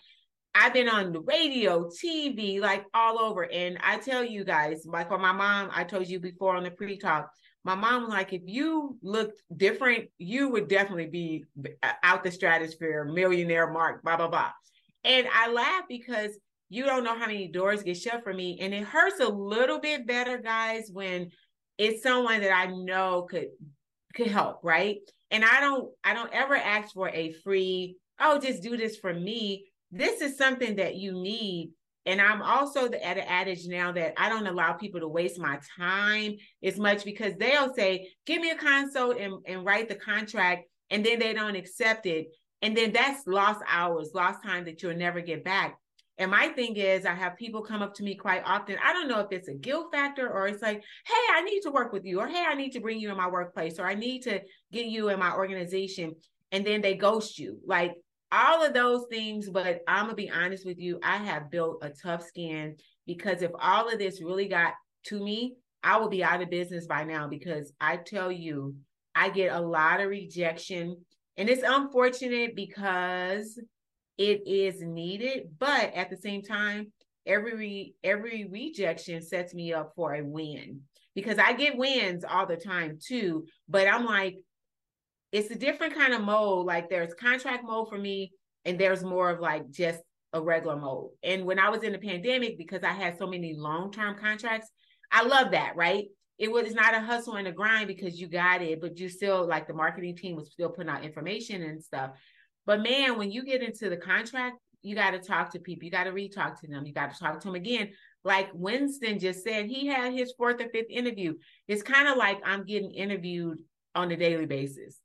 [0.53, 3.49] I've been on the radio, TV, like all over.
[3.51, 6.71] And I tell you guys, like for my mom, I told you before on the
[6.71, 7.31] pre-talk,
[7.63, 11.45] my mom was like, if you looked different, you would definitely be
[12.03, 14.51] out the stratosphere, millionaire mark, blah, blah, blah.
[15.03, 16.31] And I laugh because
[16.69, 18.57] you don't know how many doors get shut for me.
[18.61, 21.29] And it hurts a little bit better, guys, when
[21.77, 23.47] it's someone that I know could
[24.13, 24.97] could help, right?
[25.29, 29.13] And I don't I don't ever ask for a free, oh, just do this for
[29.13, 29.65] me.
[29.91, 31.71] This is something that you need
[32.05, 35.39] And I'm also the, at an adage now that I don't allow people to waste
[35.39, 39.95] my time as much because they'll say, give me a consult and, and write the
[39.95, 42.27] contract, and then they don't accept it.
[42.63, 45.77] And then that's lost hours, lost time that you'll never get back.
[46.17, 48.77] And my thing is, I have people come up to me quite often.
[48.83, 51.71] I don't know if it's a guilt factor or it's like, hey, I need to
[51.71, 53.95] work with you, or hey, I need to bring you in my workplace, or I
[53.95, 56.13] need to get you in my organization.
[56.51, 57.59] And then they ghost you.
[57.65, 57.93] Like
[58.31, 59.49] all of those things.
[59.49, 63.51] But I'm to be honest with you, I have built a tough skin because if
[63.59, 64.73] all of this really got
[65.05, 68.75] to me, I will be out of business by now because I tell you,
[69.15, 70.97] I get a lot of rejection.
[71.37, 73.59] And it's unfortunate because
[74.17, 76.91] it is needed, but at the same time,
[77.25, 80.81] every every rejection sets me up for a win
[81.15, 83.45] because I get wins all the time too.
[83.67, 84.35] But I'm like,
[85.31, 86.65] it's a different kind of mode.
[86.65, 88.33] Like there's contract mode for me,
[88.65, 90.01] and there's more of like just
[90.33, 91.09] a regular mode.
[91.23, 94.69] And when I was in the pandemic, because I had so many long-term contracts,
[95.11, 96.05] I love that, right?
[96.37, 99.45] It was not a hustle and a grind because you got it, but you still
[99.45, 102.11] like the marketing team was still putting out information and stuff.
[102.65, 105.85] But man, when you get into the contract, you got to talk to people.
[105.85, 106.85] You got to re-talk to them.
[106.85, 107.91] You got to talk to them again.
[108.23, 111.35] Like Winston just said, he had his fourth or fifth interview.
[111.67, 113.59] It's kind of like I'm getting interviewed
[113.93, 114.99] on a daily basis,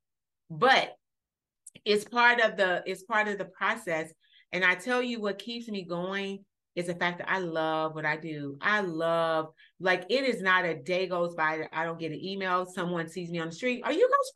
[0.50, 0.94] but
[1.84, 4.12] it's part of the it's part of the process.
[4.52, 8.04] And I tell you, what keeps me going is the fact that I love what
[8.04, 8.56] I do.
[8.60, 9.48] I love
[9.80, 12.66] like it is not a day goes by that I don't get an email.
[12.66, 13.82] Someone sees me on the street.
[13.84, 14.30] Are you Coach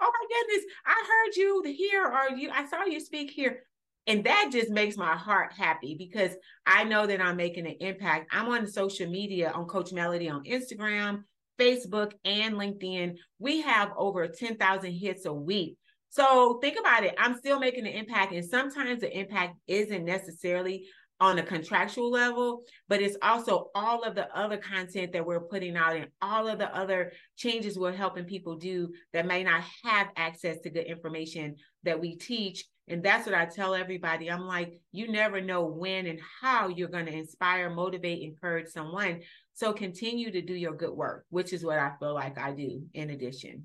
[0.00, 3.64] Oh my goodness, I heard you here, or you I saw you speak here.
[4.06, 6.32] And that just makes my heart happy because
[6.66, 8.28] I know that I'm making an impact.
[8.32, 11.24] I'm on social media on Coach Melody on Instagram,
[11.58, 13.16] Facebook, and LinkedIn.
[13.38, 15.76] We have over 10,000 hits a week.
[16.10, 17.14] So think about it.
[17.18, 18.32] I'm still making an impact.
[18.32, 20.86] And sometimes the impact isn't necessarily
[21.20, 25.76] on a contractual level, but it's also all of the other content that we're putting
[25.76, 30.08] out and all of the other changes we're helping people do that may not have
[30.16, 32.64] access to good information that we teach.
[32.90, 34.30] And that's what I tell everybody.
[34.30, 39.20] I'm like, you never know when and how you're going to inspire, motivate, encourage someone.
[39.54, 42.82] So continue to do your good work, which is what I feel like I do
[42.94, 43.64] in addition.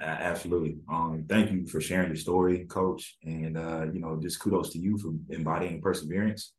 [0.00, 0.78] Absolutely.
[0.90, 3.16] Um, thank you for sharing your story, coach.
[3.22, 6.52] And uh, you know, just kudos to you for embodying perseverance.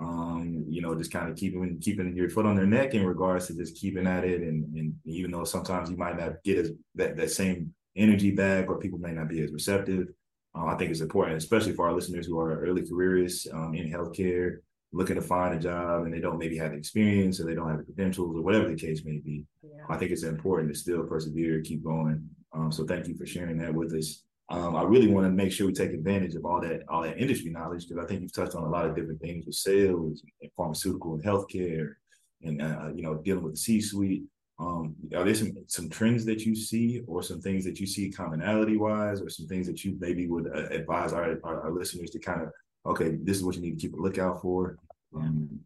[0.00, 3.46] Um, you know, just kind of keeping keeping your foot on their neck in regards
[3.46, 4.42] to just keeping at it.
[4.42, 8.68] And, and even though sometimes you might not get as that, that same energy back
[8.68, 10.08] or people may not be as receptive,
[10.56, 13.90] uh, I think it's important, especially for our listeners who are early careerists um, in
[13.90, 14.58] healthcare,
[14.92, 17.68] looking to find a job and they don't maybe have the experience or they don't
[17.68, 19.44] have the credentials or whatever the case may be.
[19.62, 19.84] Yeah.
[19.88, 23.58] I think it's important to still persevere, keep going, um, so thank you for sharing
[23.58, 24.22] that with us.
[24.50, 27.18] Um, I really want to make sure we take advantage of all that all that
[27.18, 30.22] industry knowledge because I think you've touched on a lot of different things with sales
[30.40, 31.94] and pharmaceutical and healthcare,
[32.42, 34.24] and uh, you know dealing with the C-suite.
[34.58, 38.10] Um, are there some some trends that you see, or some things that you see
[38.10, 42.10] commonality wise, or some things that you maybe would uh, advise our, our, our listeners
[42.10, 42.50] to kind of
[42.86, 44.76] okay, this is what you need to keep a lookout for.
[45.16, 45.60] Um,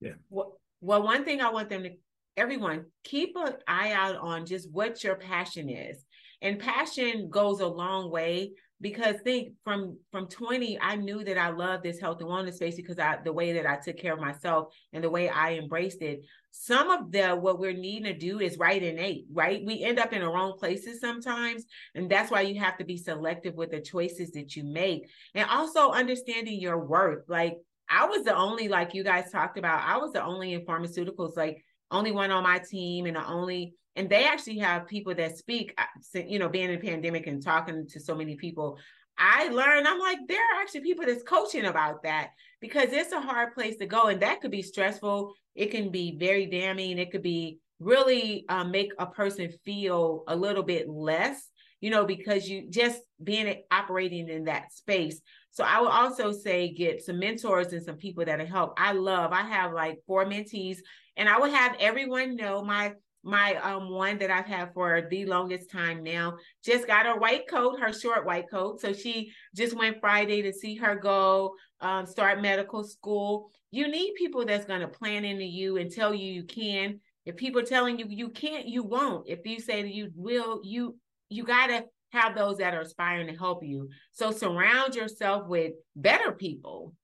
[0.00, 0.12] yeah.
[0.28, 1.90] Well, well, one thing I want them to
[2.36, 6.04] everyone keep an eye out on just what your passion is
[6.40, 11.48] and passion goes a long way because think from from 20 i knew that i
[11.48, 14.20] loved this health and wellness space because i the way that i took care of
[14.20, 16.20] myself and the way i embraced it.
[16.50, 19.62] Some of the what we're needing to do is right innate right?
[19.64, 21.64] We end up in the wrong places sometimes
[21.94, 25.08] and that's why you have to be selective with the choices that you make.
[25.34, 27.24] And also understanding your worth.
[27.28, 27.58] Like
[27.90, 31.36] i was the only like you guys talked about i was the only in pharmaceuticals
[31.36, 35.36] like only one on my team and the only and they actually have people that
[35.36, 38.78] speak uh, you know being in a pandemic and talking to so many people.
[39.20, 42.30] I learned i'm like there are actually people that's coaching about that
[42.60, 44.06] because it's a hard place to go.
[44.06, 45.34] And that could be stressful.
[45.56, 46.98] It can be very damning.
[46.98, 51.48] It could be really um, make a person feel a little bit less
[51.80, 55.20] you know because you just being operating in that space.
[55.50, 58.74] So i would also say get some mentors and some people that help.
[58.76, 60.78] I love i have like four mentees
[61.16, 62.94] and i would have everyone know my
[63.24, 67.48] my um one that I've had for the longest time now just got her white
[67.48, 68.80] coat, her short white coat.
[68.80, 73.50] So she just went Friday to see her go um, start medical school.
[73.70, 77.00] You need people that's going to plan into you and tell you you can.
[77.26, 79.28] If people telling you you can't, you won't.
[79.28, 80.96] If you say that you will, you
[81.28, 83.90] you got to have those that are aspiring to help you.
[84.12, 86.94] So surround yourself with better people.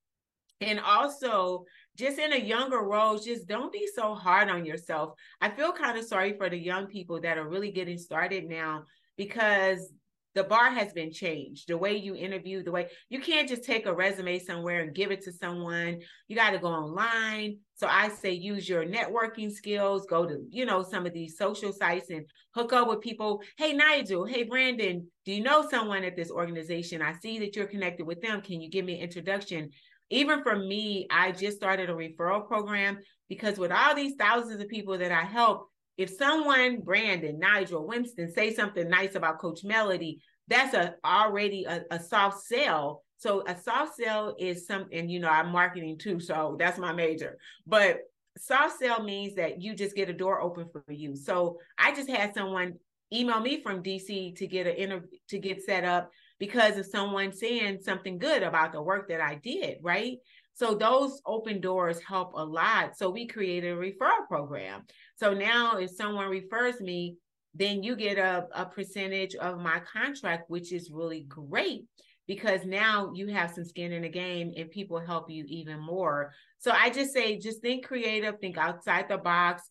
[0.61, 1.65] And also
[1.97, 5.15] just in a younger role, just don't be so hard on yourself.
[5.41, 8.85] I feel kind of sorry for the young people that are really getting started now
[9.17, 9.93] because
[10.35, 11.69] the bar has been changed.
[11.69, 15.13] The way you interview, the way you can't just take a resume somewhere and give
[15.13, 16.01] it to someone.
[16.27, 17.59] You got to go online.
[17.77, 21.73] So I say use your networking skills, go to, you know, some of these social
[21.73, 23.43] sites and hook up with people.
[23.57, 27.01] Hey, Nigel, hey, Brandon, do you know someone at this organization?
[27.01, 28.43] I see that you're connected with them.
[28.43, 29.71] Can you give me an introduction?
[30.15, 32.99] Even for me, I just started a referral program
[33.29, 38.31] because with all these thousands of people that I help, if someone, Brandon, Nigel, Winston,
[38.31, 43.03] say something nice about Coach Melody, that's a already a, a soft sell.
[43.17, 47.37] So a soft sell is something, you know, I'm marketing too, so that's my major.
[47.67, 47.99] But
[48.39, 51.17] soft sell means that you just get a door open for you.
[51.17, 52.75] So I just had someone
[53.13, 56.11] email me from DC to get an interview to get set up
[56.45, 60.19] because of someone saying something good about the work that I did, right?
[60.53, 62.99] So those open doors help a lot.
[62.99, 64.83] So we created a referral program.
[65.17, 67.17] So now if someone refers me,
[67.55, 71.85] then you get a, a percentage of my contract, which is really great
[72.27, 76.31] because now you have some skin in the game and people help you even more.
[76.59, 79.63] So I just say, just think creative, think outside the box,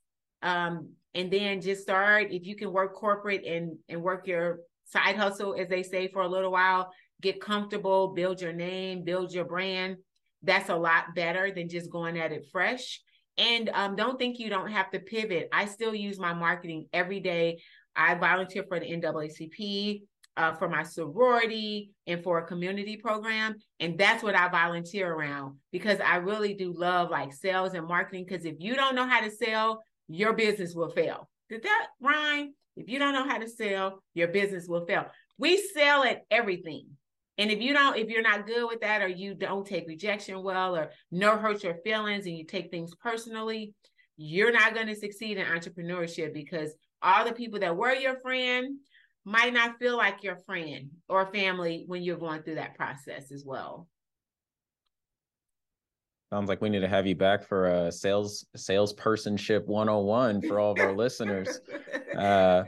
[0.42, 2.32] um, and then just start.
[2.32, 4.60] If you can work corporate and and work your
[4.94, 6.92] side hustle, as they say, for a little while,
[7.22, 9.98] get comfortable, build your name, build your brand.
[10.44, 13.02] That's a lot better than just going at it fresh.
[13.38, 15.50] And um, don't think you don't have to pivot.
[15.52, 17.62] I still use my marketing every day.
[17.96, 20.04] I volunteer for the NAACP,
[20.38, 23.56] uh, for my sorority, and for a community program.
[23.80, 28.26] And that's what I volunteer around because I really do love like sales and marketing.
[28.28, 31.30] Because if you don't know how to sell, your business will fail.
[31.50, 32.54] Did that rhyme?
[32.76, 35.06] If you don't know how to sell, your business will fail.
[35.38, 36.88] We sell at everything.
[37.38, 40.44] And if you don't, if you're not good with that, or you don't take rejection
[40.44, 43.74] well, or no hurt your feelings and you take things personally,
[44.18, 48.78] you're not going to succeed in entrepreneurship because all the people that were your friend
[49.26, 53.44] might not feel like your friend or family when you're going through that process as
[53.46, 53.88] well.
[56.34, 60.72] Sounds like we need to have you back for a sales salespersonship 101 for all
[60.72, 61.62] of our listeners.
[62.18, 62.64] Uh,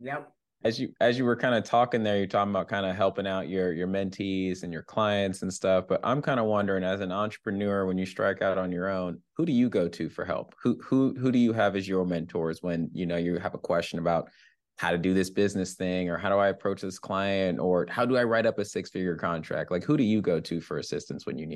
[0.00, 0.32] yep.
[0.64, 3.26] as you as you were kind of talking there you're talking about kind of helping
[3.26, 7.02] out your your mentees and your clients and stuff but i'm kind of wondering as
[7.02, 10.24] an entrepreneur when you strike out on your own who do you go to for
[10.24, 10.54] help?
[10.62, 13.58] Who who who do you have as your mentors when you know you have a
[13.58, 14.30] question about
[14.78, 18.06] how to do this business thing or how do i approach this client or how
[18.06, 19.70] do i write up a six figure contract?
[19.70, 21.55] Like who do you go to for assistance when you need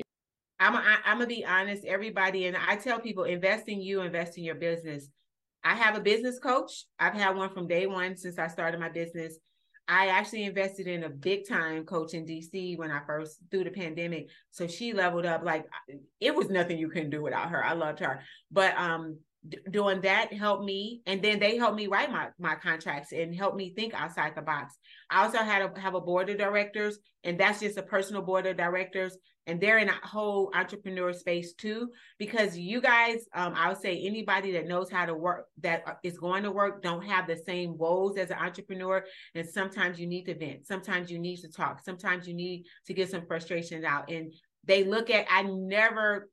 [0.61, 4.43] I'm, I'm gonna be honest everybody and i tell people invest in you invest in
[4.43, 5.09] your business
[5.63, 6.85] I have a business coach.
[6.99, 9.37] I've had one from day one since I started my business.
[9.87, 13.71] I actually invested in a big time coach in DC when I first through the
[13.71, 14.29] pandemic.
[14.51, 15.65] So she leveled up like
[16.19, 17.63] it was nothing you couldn't do without her.
[17.63, 18.21] I loved her.
[18.51, 19.17] But um
[19.71, 23.55] doing that helped me and then they helped me write my my contracts and help
[23.55, 24.77] me think outside the box.
[25.09, 28.45] I also had a have a board of directors and that's just a personal board
[28.45, 29.17] of directors
[29.47, 31.89] and they're in a whole entrepreneur space too
[32.19, 36.09] because you guys um, i would say anybody that knows how to work that uh,
[36.19, 39.03] going to work don't have the same woes as an entrepreneur
[39.35, 42.93] and sometimes you need to vent sometimes you need to talk sometimes you need to
[42.93, 44.31] get some frustrations out and
[44.65, 46.29] they look at i never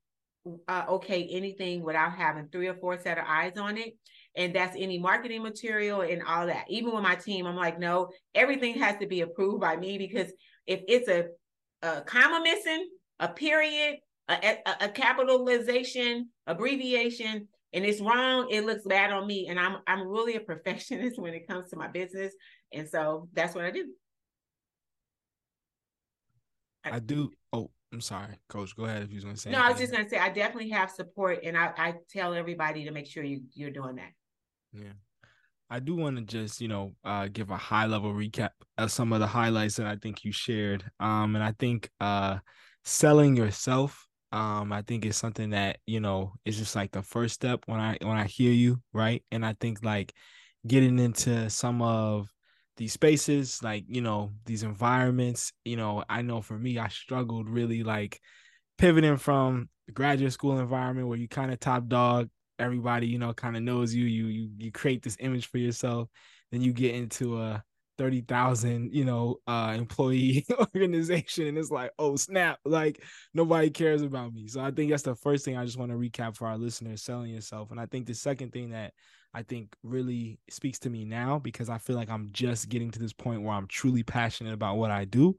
[0.69, 3.95] uh, okay anything without having three or four set of eyes on it
[4.37, 8.09] and that's any marketing material and all that even with my team i'm like no
[8.35, 10.33] everything has to be approved by me because
[10.67, 11.27] if it's a,
[11.83, 12.89] a comma missing
[13.21, 13.97] a period,
[14.29, 19.49] a, a, a capitalization, abbreviation, and it's wrong, it looks bad on me.
[19.49, 22.33] And I'm I'm really a perfectionist when it comes to my business.
[22.73, 23.87] And so that's what I do.
[26.85, 27.31] I do.
[27.93, 28.77] I'm sorry, Coach.
[28.77, 29.51] Go ahead if you want to say.
[29.51, 29.67] No, anything.
[29.67, 32.91] I was just gonna say I definitely have support, and I, I tell everybody to
[32.91, 34.11] make sure you you're doing that.
[34.73, 34.93] Yeah.
[35.71, 39.13] I do want to just, you know, uh, give a high level recap of some
[39.13, 40.83] of the highlights that I think you shared.
[40.99, 42.39] Um, and I think uh,
[42.85, 47.35] selling yourself um i think it's something that you know is just like the first
[47.35, 50.13] step when i when i hear you right and i think like
[50.67, 52.29] getting into some of
[52.79, 57.49] these spaces like you know these environments you know i know for me i struggled
[57.49, 58.21] really like
[58.79, 63.35] pivoting from the graduate school environment where you kind of top dog everybody you know
[63.35, 66.09] kind of knows you you you you create this image for yourself
[66.53, 67.63] then you get into a
[67.99, 73.03] 30,000, you know, uh employee organization and it's like, "Oh, snap, like
[73.35, 75.99] nobody cares about me." So I think that's the first thing I just want to
[75.99, 77.71] recap for our listeners, selling yourself.
[77.71, 78.93] And I think the second thing that
[79.35, 82.99] I think really speaks to me now because I feel like I'm just getting to
[82.99, 85.37] this point where I'm truly passionate about what I do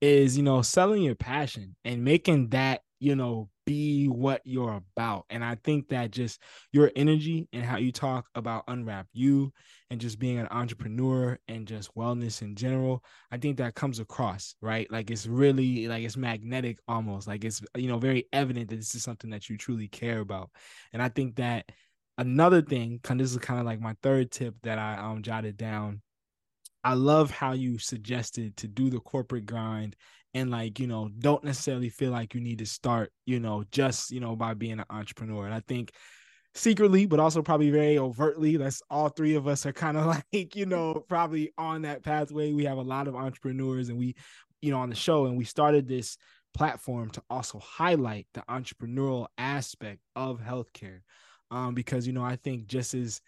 [0.00, 5.26] is, you know, selling your passion and making that you know, be what you're about.
[5.28, 6.40] And I think that just
[6.72, 9.52] your energy and how you talk about Unwrap You
[9.90, 14.54] and just being an entrepreneur and just wellness in general, I think that comes across,
[14.62, 14.90] right?
[14.90, 17.26] Like it's really like it's magnetic almost.
[17.26, 20.50] Like it's, you know, very evident that this is something that you truly care about.
[20.92, 21.70] And I think that
[22.18, 25.56] another thing, kind this is kind of like my third tip that I um jotted
[25.56, 26.02] down.
[26.84, 29.96] I love how you suggested to do the corporate grind
[30.34, 34.10] and like you know don't necessarily feel like you need to start you know just
[34.10, 35.44] you know by being an entrepreneur.
[35.46, 35.92] And i think
[36.54, 40.56] secretly but also probably very overtly that's all three of us are kind of like
[40.56, 42.52] you know probably on that pathway.
[42.52, 44.14] We have a lot of entrepreneurs and we
[44.62, 46.16] you know on the show and we started this
[46.54, 51.00] platform to also highlight the entrepreneurial aspect of healthcare.
[51.50, 53.20] Um because you know i think just as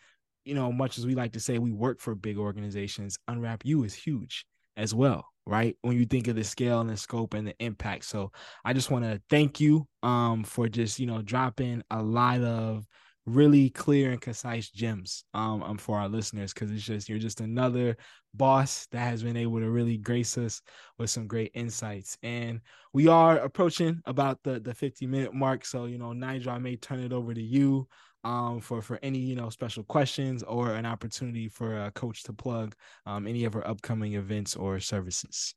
[0.45, 3.85] you know much as we like to say we work for big organizations unwrap you
[3.85, 4.47] is huge
[4.79, 5.77] as well right?
[5.81, 8.05] When you think of the scale and the scope and the impact.
[8.05, 8.31] So
[8.65, 12.87] I just want to thank you um for just, you know, dropping a lot of
[13.27, 17.43] really clear and concise gems um, um for our listeners because it's just you're just
[17.43, 17.95] another
[18.33, 20.63] boss that has been able to really grace us
[20.99, 22.61] with some great insights and
[22.95, 26.77] we are approaching about the the 50 minute mark so you know Nigel I may
[26.77, 27.87] turn it over to you
[28.29, 32.33] um, for for any you know special questions or an opportunity for a coach to
[32.33, 32.75] plug
[33.07, 35.55] um, any of our upcoming events or services.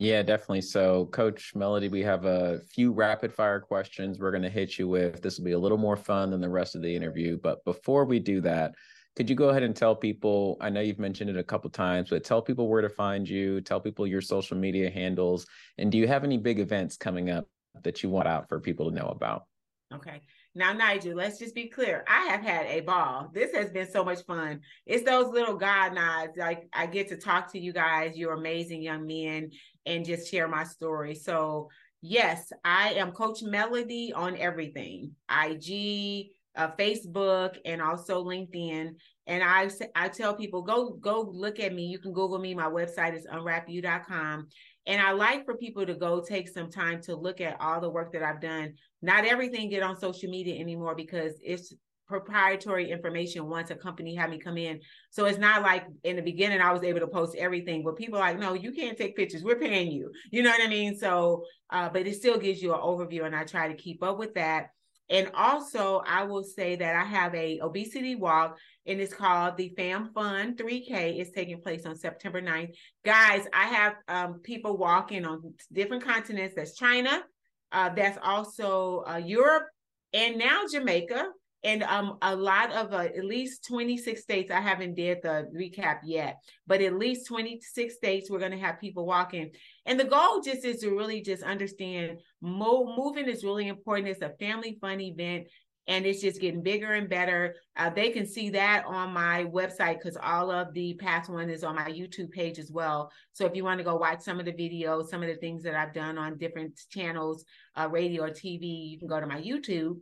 [0.00, 0.60] Yeah, definitely.
[0.60, 4.86] So, Coach Melody, we have a few rapid fire questions we're going to hit you
[4.86, 5.20] with.
[5.20, 7.36] This will be a little more fun than the rest of the interview.
[7.42, 8.76] But before we do that,
[9.16, 10.56] could you go ahead and tell people?
[10.60, 13.60] I know you've mentioned it a couple times, but tell people where to find you,
[13.60, 15.44] tell people your social media handles,
[15.78, 17.48] and do you have any big events coming up
[17.82, 19.46] that you want out for people to know about?
[19.92, 20.20] Okay.
[20.54, 22.04] Now, Nigel, let's just be clear.
[22.08, 23.30] I have had a ball.
[23.32, 24.60] This has been so much fun.
[24.86, 26.36] It's those little God nods.
[26.36, 28.16] Like I get to talk to you guys.
[28.16, 29.50] You're amazing young men
[29.86, 31.14] and just share my story.
[31.14, 31.68] So,
[32.00, 38.94] yes, I am Coach Melody on everything IG, uh, Facebook, and also LinkedIn.
[39.26, 41.84] And I I tell people go go look at me.
[41.84, 42.54] You can Google me.
[42.54, 44.48] My website is unwrapu.com.
[44.88, 47.90] And I like for people to go take some time to look at all the
[47.90, 48.72] work that I've done.
[49.02, 51.74] Not everything get on social media anymore because it's
[52.08, 54.80] proprietary information once a company had me come in.
[55.10, 58.18] So it's not like in the beginning I was able to post everything, but people
[58.18, 59.44] like, no, you can't take pictures.
[59.44, 60.10] We're paying you.
[60.30, 60.96] You know what I mean?
[60.96, 64.18] So, uh, but it still gives you an overview, and I try to keep up
[64.18, 64.68] with that.
[65.10, 68.58] And also, I will say that I have a obesity walk,
[68.88, 71.20] and it's called the Fam Fun 3K.
[71.20, 72.74] It's taking place on September 9th.
[73.04, 76.54] Guys, I have um, people walking on different continents.
[76.56, 77.22] That's China,
[77.70, 79.66] uh, that's also uh, Europe,
[80.12, 81.28] and now Jamaica
[81.64, 85.98] and um a lot of uh, at least 26 states i haven't did the recap
[86.04, 86.36] yet
[86.66, 89.50] but at least 26 states we're going to have people walking
[89.84, 94.22] and the goal just is to really just understand mo- moving is really important it's
[94.22, 95.48] a family fun event
[95.88, 99.98] and it's just getting bigger and better uh, they can see that on my website
[99.98, 103.56] because all of the past one is on my youtube page as well so if
[103.56, 105.92] you want to go watch some of the videos some of the things that i've
[105.92, 107.44] done on different channels
[107.76, 109.96] uh, radio or tv you can go to my youtube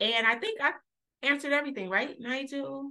[0.00, 0.72] and I think I
[1.22, 2.90] answered everything, right, Nigel?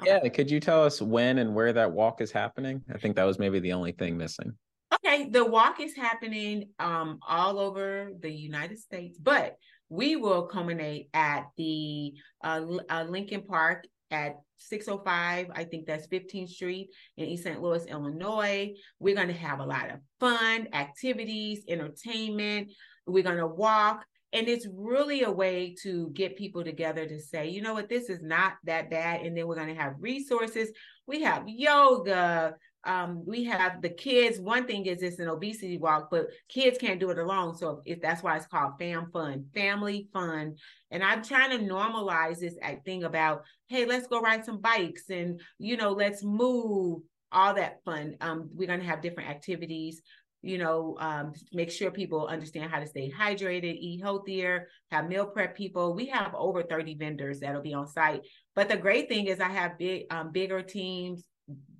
[0.00, 0.20] Okay.
[0.22, 0.28] Yeah.
[0.28, 2.82] Could you tell us when and where that walk is happening?
[2.92, 4.54] I think that was maybe the only thing missing.
[4.92, 5.28] Okay.
[5.30, 9.56] The walk is happening um, all over the United States, but
[9.90, 16.50] we will culminate at the uh, uh, Lincoln Park at 605, I think that's 15th
[16.50, 17.60] Street in East St.
[17.60, 18.72] Louis, Illinois.
[18.98, 22.72] We're going to have a lot of fun, activities, entertainment.
[23.06, 27.48] We're going to walk and it's really a way to get people together to say
[27.48, 30.70] you know what this is not that bad and then we're going to have resources
[31.06, 32.54] we have yoga
[32.84, 37.00] um, we have the kids one thing is it's an obesity walk but kids can't
[37.00, 40.54] do it alone so if that's why it's called fam fun family fun
[40.90, 45.40] and i'm trying to normalize this thing about hey let's go ride some bikes and
[45.58, 47.02] you know let's move
[47.32, 50.02] all that fun um, we're going to have different activities
[50.42, 55.26] you know, um, make sure people understand how to stay hydrated, eat healthier, have meal
[55.26, 55.94] prep people.
[55.94, 58.22] We have over 30 vendors that'll be on site.
[58.54, 61.24] But the great thing is I have big, um, bigger teams,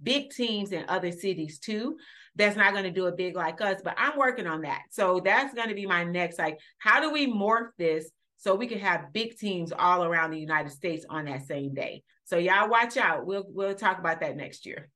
[0.02, 1.96] big teams in other cities too.
[2.36, 4.82] That's not going to do it big like us, but I'm working on that.
[4.90, 8.66] So that's going to be my next, like, how do we morph this so we
[8.66, 12.02] can have big teams all around the United States on that same day?
[12.24, 13.26] So y'all watch out.
[13.26, 14.88] We'll we'll talk about that next year.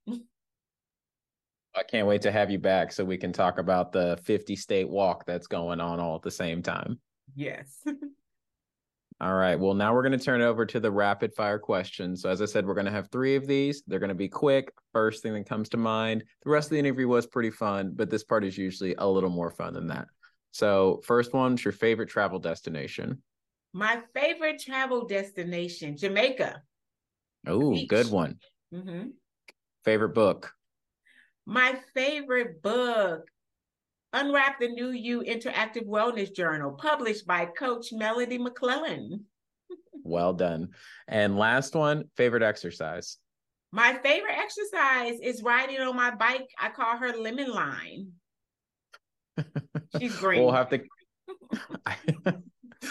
[1.76, 4.88] I can't wait to have you back so we can talk about the 50 state
[4.88, 7.00] walk that's going on all at the same time.
[7.34, 7.82] Yes.
[9.20, 9.58] all right.
[9.58, 12.22] Well, now we're going to turn it over to the rapid fire questions.
[12.22, 13.82] So, as I said, we're going to have three of these.
[13.86, 14.72] They're going to be quick.
[14.92, 16.24] First thing that comes to mind.
[16.42, 19.30] The rest of the interview was pretty fun, but this part is usually a little
[19.30, 20.08] more fun than that.
[20.50, 23.22] So, first one's your favorite travel destination.
[23.72, 26.62] My favorite travel destination, Jamaica.
[27.46, 28.38] Oh, good one.
[28.72, 29.08] Mm-hmm.
[29.84, 30.52] Favorite book.
[31.46, 33.28] My favorite book,
[34.14, 39.24] Unwrap the New You Interactive Wellness Journal, published by Coach Melody McClellan.
[40.04, 40.68] well done.
[41.08, 43.18] And last one, favorite exercise.
[43.72, 46.48] My favorite exercise is riding on my bike.
[46.60, 48.12] I call her Lemon Line.
[49.98, 50.40] She's great.
[50.40, 50.80] we'll have to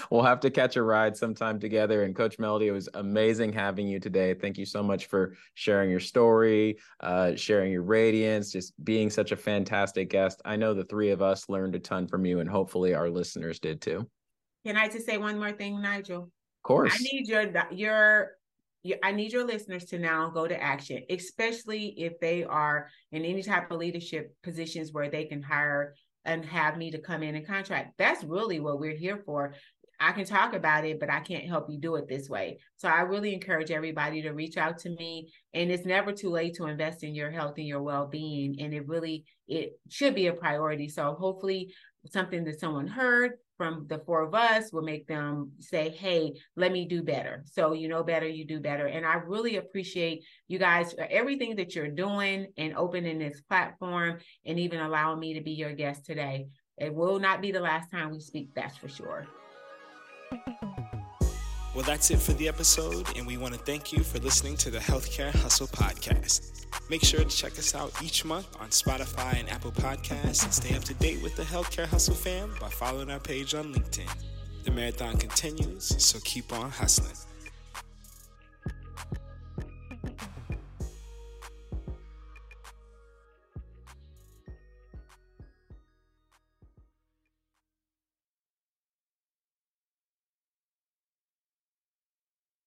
[0.10, 2.04] we'll have to catch a ride sometime together.
[2.04, 4.34] And Coach Melody, it was amazing having you today.
[4.34, 9.32] Thank you so much for sharing your story, uh, sharing your radiance, just being such
[9.32, 10.42] a fantastic guest.
[10.46, 13.60] I know the three of us learned a ton from you, and hopefully our listeners
[13.60, 14.08] did too.
[14.66, 16.24] Can I just say one more thing, Nigel?
[16.24, 16.94] Of course.
[16.94, 18.32] I need your your
[19.02, 23.42] I need your listeners to now go to action, especially if they are in any
[23.42, 27.48] type of leadership positions where they can hire and have me to come in and
[27.48, 27.94] contract.
[27.98, 29.54] That's really what we're here for.
[30.00, 32.60] I can talk about it, but I can't help you do it this way.
[32.76, 35.32] So I really encourage everybody to reach out to me.
[35.54, 38.60] And it's never too late to invest in your health and your well-being.
[38.60, 40.90] And it really it should be a priority.
[40.90, 41.74] So hopefully
[42.12, 46.72] something that someone heard from the four of us will make them say, Hey, let
[46.72, 47.44] me do better.
[47.46, 48.88] So you know better, you do better.
[48.88, 54.20] And I really appreciate you guys for everything that you're doing and opening this platform
[54.46, 56.48] and even allowing me to be your guest today.
[56.78, 59.28] It will not be the last time we speak, that's for sure.
[61.74, 64.70] Well, that's it for the episode, and we want to thank you for listening to
[64.70, 66.68] the Healthcare Hustle Podcast.
[66.88, 70.76] Make sure to check us out each month on Spotify and Apple Podcasts and stay
[70.76, 74.08] up to date with the Healthcare Hustle fam by following our page on LinkedIn.
[74.66, 77.16] The marathon continues, so keep on hustling.